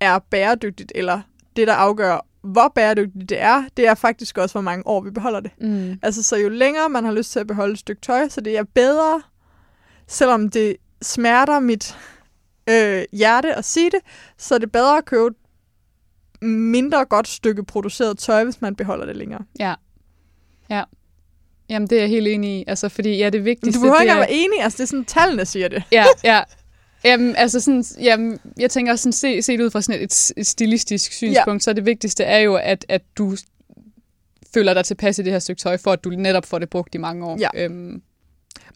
[0.00, 1.20] er bæredygtigt, eller
[1.56, 5.10] det, der afgør, hvor bæredygtigt det er, det er faktisk også, hvor mange år vi
[5.10, 5.50] beholder det.
[5.60, 5.98] Mm.
[6.02, 8.58] Altså, så jo længere man har lyst til at beholde et stykke tøj, så det
[8.58, 9.22] er bedre,
[10.08, 11.96] selvom det smerter mit
[12.70, 14.00] øh, hjerte at sige det,
[14.38, 15.34] så er det bedre at købe et
[16.48, 19.44] mindre godt stykke produceret tøj, hvis man beholder det længere.
[19.58, 19.74] Ja.
[20.70, 20.82] Ja.
[21.68, 22.64] Jamen, det er jeg helt enig i.
[22.66, 23.78] Altså, fordi ja, det Men vigtigste...
[23.78, 25.82] du behøver ikke er, at være enig, altså det er sådan, tallene siger det.
[25.92, 26.42] Ja, ja.
[27.04, 30.46] Jamen, altså sådan, jamen, jeg tænker også sådan, se, set ud fra sådan et, et
[30.46, 31.64] stilistisk synspunkt, ja.
[31.64, 33.36] så det vigtigste er jo, at, at du
[34.54, 36.94] føler dig tilpas i det her stykke tøj, for at du netop får det brugt
[36.94, 37.38] i mange år.
[37.40, 37.48] Ja.
[37.54, 38.02] Øhm,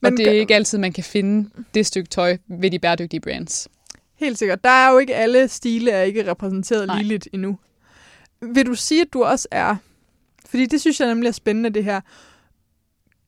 [0.02, 3.20] Men og det er ikke altid, man kan finde det stykke tøj ved de bæredygtige
[3.20, 3.68] brands.
[4.16, 4.64] Helt sikkert.
[4.64, 6.96] Der er jo ikke alle stile er ikke repræsenteret Nej.
[6.96, 7.58] ligeligt endnu.
[8.40, 9.76] Vil du sige, at du også er...
[10.46, 12.00] Fordi det synes jeg nemlig er spændende, det her.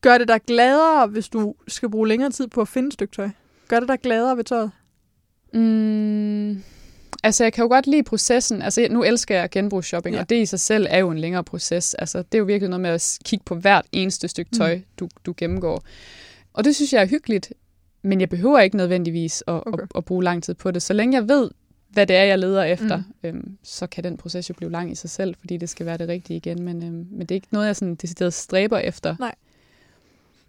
[0.00, 3.14] Gør det dig gladere, hvis du skal bruge længere tid på at finde et stykke
[3.16, 3.28] tøj?
[3.68, 4.70] Gør det dig gladere ved tøjet?
[5.54, 6.62] Mm,
[7.22, 8.62] altså, jeg kan jo godt lide processen.
[8.62, 10.20] Altså, nu elsker jeg genbrugsshopping, Ja.
[10.20, 11.94] og det i sig selv er jo en længere proces.
[11.94, 14.82] Altså, det er jo virkelig noget med at kigge på hvert eneste stykke tøj, mm.
[14.98, 15.84] du, du gennemgår.
[16.52, 17.52] Og det synes jeg er hyggeligt,
[18.02, 19.82] men jeg behøver ikke nødvendigvis at, Okay.
[19.82, 20.82] at, at bruge lang tid på det.
[20.82, 21.50] Så længe jeg ved,
[21.88, 23.28] hvad det er, jeg leder efter, Mm.
[23.28, 25.98] øhm, så kan den proces jo blive lang i sig selv, fordi det skal være
[25.98, 26.62] det rigtige igen.
[26.62, 29.16] Men, øhm, men det er ikke noget, jeg sådan decideret stræber efter.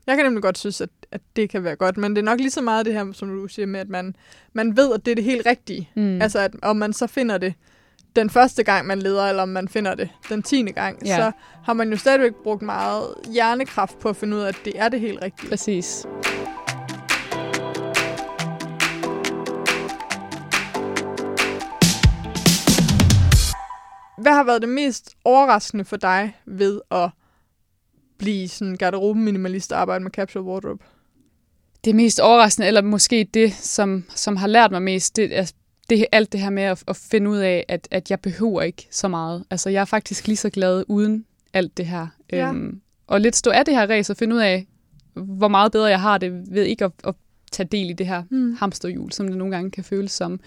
[0.07, 2.39] Jeg kan nemlig godt synes, at, at det kan være godt, men det er nok
[2.39, 4.15] lige så meget det her, som du siger med, at man,
[4.53, 5.89] man ved, at det er det helt rigtige.
[5.95, 6.21] Mm.
[6.21, 7.53] Altså, at om man så finder det
[8.15, 11.15] den første gang, man leder, eller om man finder det den tiende gang, Ja.
[11.15, 11.31] så
[11.63, 14.89] har man jo stadigvæk brugt meget hjernekraft på at finde ud af, at det er
[14.89, 15.49] det helt rigtige.
[15.49, 16.05] Præcis.
[24.17, 27.09] Hvad har været det mest overraskende for dig ved at
[28.17, 30.83] blive sådan garderobe-minimalist og arbejde med capsule wardrobe?
[31.85, 35.51] det mest overraskende, eller måske det, som, som har lært mig mest, det er
[35.89, 38.87] det, alt det her med at, at finde ud af, at, at jeg behøver ikke
[38.91, 39.43] så meget.
[39.49, 42.07] Altså, jeg er faktisk lige så glad uden alt det her.
[42.31, 42.49] Ja.
[42.49, 44.67] Øhm, og lidt stå af det her race og finde ud af,
[45.13, 47.15] hvor meget bedre jeg har det ved ikke at, at
[47.51, 48.53] tage del i det her Hmm.
[48.55, 50.39] hamsterhjul, som det nogle gange kan føles som.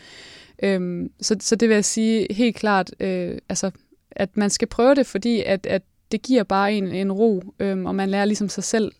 [0.62, 3.70] Øhm, så, så det vil jeg sige helt klart, øh, altså,
[4.10, 5.82] at man skal prøve det, fordi at, at
[6.12, 8.92] det giver bare en, en ro, øhm, og man lærer ligesom sig selv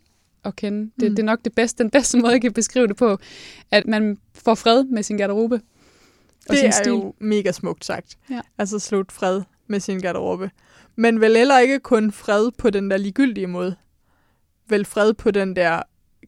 [0.45, 0.81] at kende.
[0.81, 1.09] Det, Mm.
[1.09, 1.17] mm.
[1.17, 3.19] det er nok det bedste, den bedste måde, jeg kan beskrive det på,
[3.71, 5.61] at man får fred med sin garderobe.
[6.49, 6.91] Og Det sin er stil.
[6.91, 8.17] jo mega smukt sagt.
[8.31, 8.41] Ja.
[8.59, 10.51] Altså slut fred med sin garderobe.
[10.97, 13.77] Men vel heller ikke kun fred på den der ligegyldige måde.
[14.69, 15.83] Vel fred på den der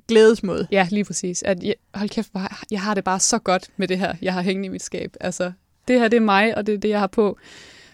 [0.08, 0.66] glædesmåde.
[0.70, 1.42] Ja, lige præcis.
[1.42, 2.30] At jeg, hold kæft,
[2.70, 5.16] jeg har det bare så godt med det her, jeg har hængende i mit skab.
[5.20, 5.52] Altså,
[5.88, 7.38] det her, det er mig, og det er det, jeg har på.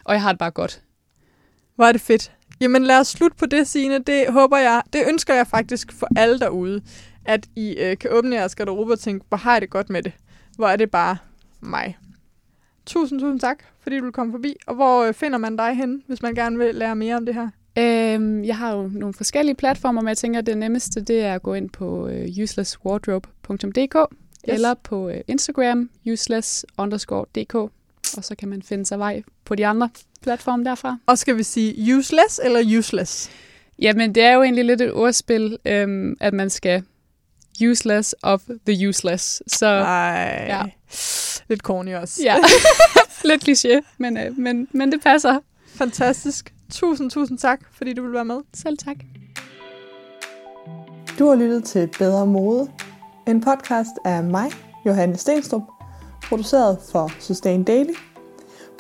[0.04, 0.82] Og jeg har det bare godt.
[1.76, 2.32] Hvor er det fedt.
[2.60, 3.98] Jamen lad os slutte på det, Signe.
[3.98, 6.82] Det håber jeg, det ønsker jeg faktisk for alle derude,
[7.24, 10.02] at I øh, kan åbne jeres garderobe og tænke, hvor har jeg det godt med
[10.02, 10.12] det.
[10.56, 11.16] Hvor er det bare
[11.60, 11.96] mig.
[12.86, 14.56] Tusind, tusind tak, fordi du komme forbi.
[14.66, 17.34] Og hvor øh, finder man dig hen, hvis man gerne vil lære mere om det
[17.34, 17.48] her?
[17.78, 21.34] Øhm, jeg har jo nogle forskellige platformer, men jeg tænker, at det nemmeste, det er
[21.34, 24.54] at gå ind på øh, uselesswardrobe.dk yes.
[24.54, 29.54] eller på øh, Instagram, useless underscore dk, og så kan man finde sig vej på
[29.54, 29.88] de andre
[30.22, 30.96] platforme derfra.
[31.06, 33.30] Og skal vi sige useless eller useless?
[33.78, 36.82] Jamen, det er jo egentlig lidt et ordspil, øhm, at man skal
[37.70, 39.42] useless of the useless.
[39.46, 40.44] Så Nej.
[40.48, 40.62] ja.
[41.48, 42.20] Lidt corny også.
[42.24, 42.36] ja,
[43.28, 45.38] lidt kliché, men, øh, men, men det passer.
[45.74, 46.54] Fantastisk.
[46.70, 48.38] Tusind, tusind tak, fordi du vil være med.
[48.54, 48.96] Selv tak.
[51.18, 52.70] Du har lyttet til Bedre Mode,
[53.26, 54.50] en podcast af mig,
[54.86, 55.62] Johanne Stenstrup,
[56.28, 57.92] produceret for Sustain Daily.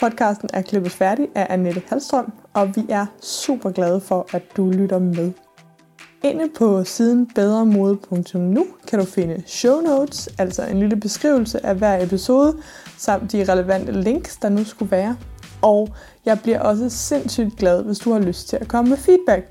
[0.00, 4.70] Podcasten er klippet færdig af Annette Halstrøm, og vi er super glade for, at du
[4.70, 5.32] lytter med.
[6.24, 12.04] Inde på siden bedremode.nu kan du finde show notes, altså en lille beskrivelse af hver
[12.04, 12.56] episode,
[12.98, 15.16] samt de relevante links, der nu skulle være.
[15.62, 15.88] Og
[16.24, 19.50] jeg bliver også sindssygt glad, hvis du har lyst til at komme med feedback.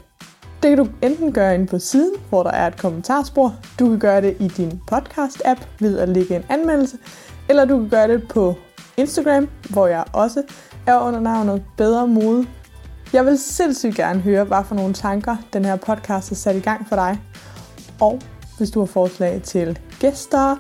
[0.63, 3.55] Det kan du enten gøre inde på siden, hvor der er et kommentarspor.
[3.80, 6.97] Du kan gøre det i din podcast-app ved at lægge en anmeldelse.
[7.49, 8.55] Eller du kan gøre det på
[8.97, 10.43] Instagram, hvor jeg også
[10.88, 12.47] er under navnet Bedre Mode.
[13.14, 16.59] Jeg vil sindssygt gerne høre, hvad for nogle tanker den her podcast har sat i
[16.59, 17.22] gang for dig.
[18.01, 18.22] Og
[18.57, 20.55] hvis du har forslag til gæster,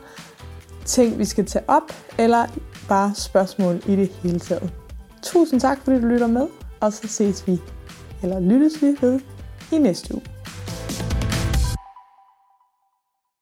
[0.85, 2.45] ting vi skal tage op, eller
[2.87, 4.73] bare spørgsmål i det hele taget.
[5.21, 6.47] Tusind tak, fordi du lytter med,
[6.79, 7.61] og så ses vi,
[8.23, 9.19] eller lyttes vi ved
[9.71, 10.32] i næste uge.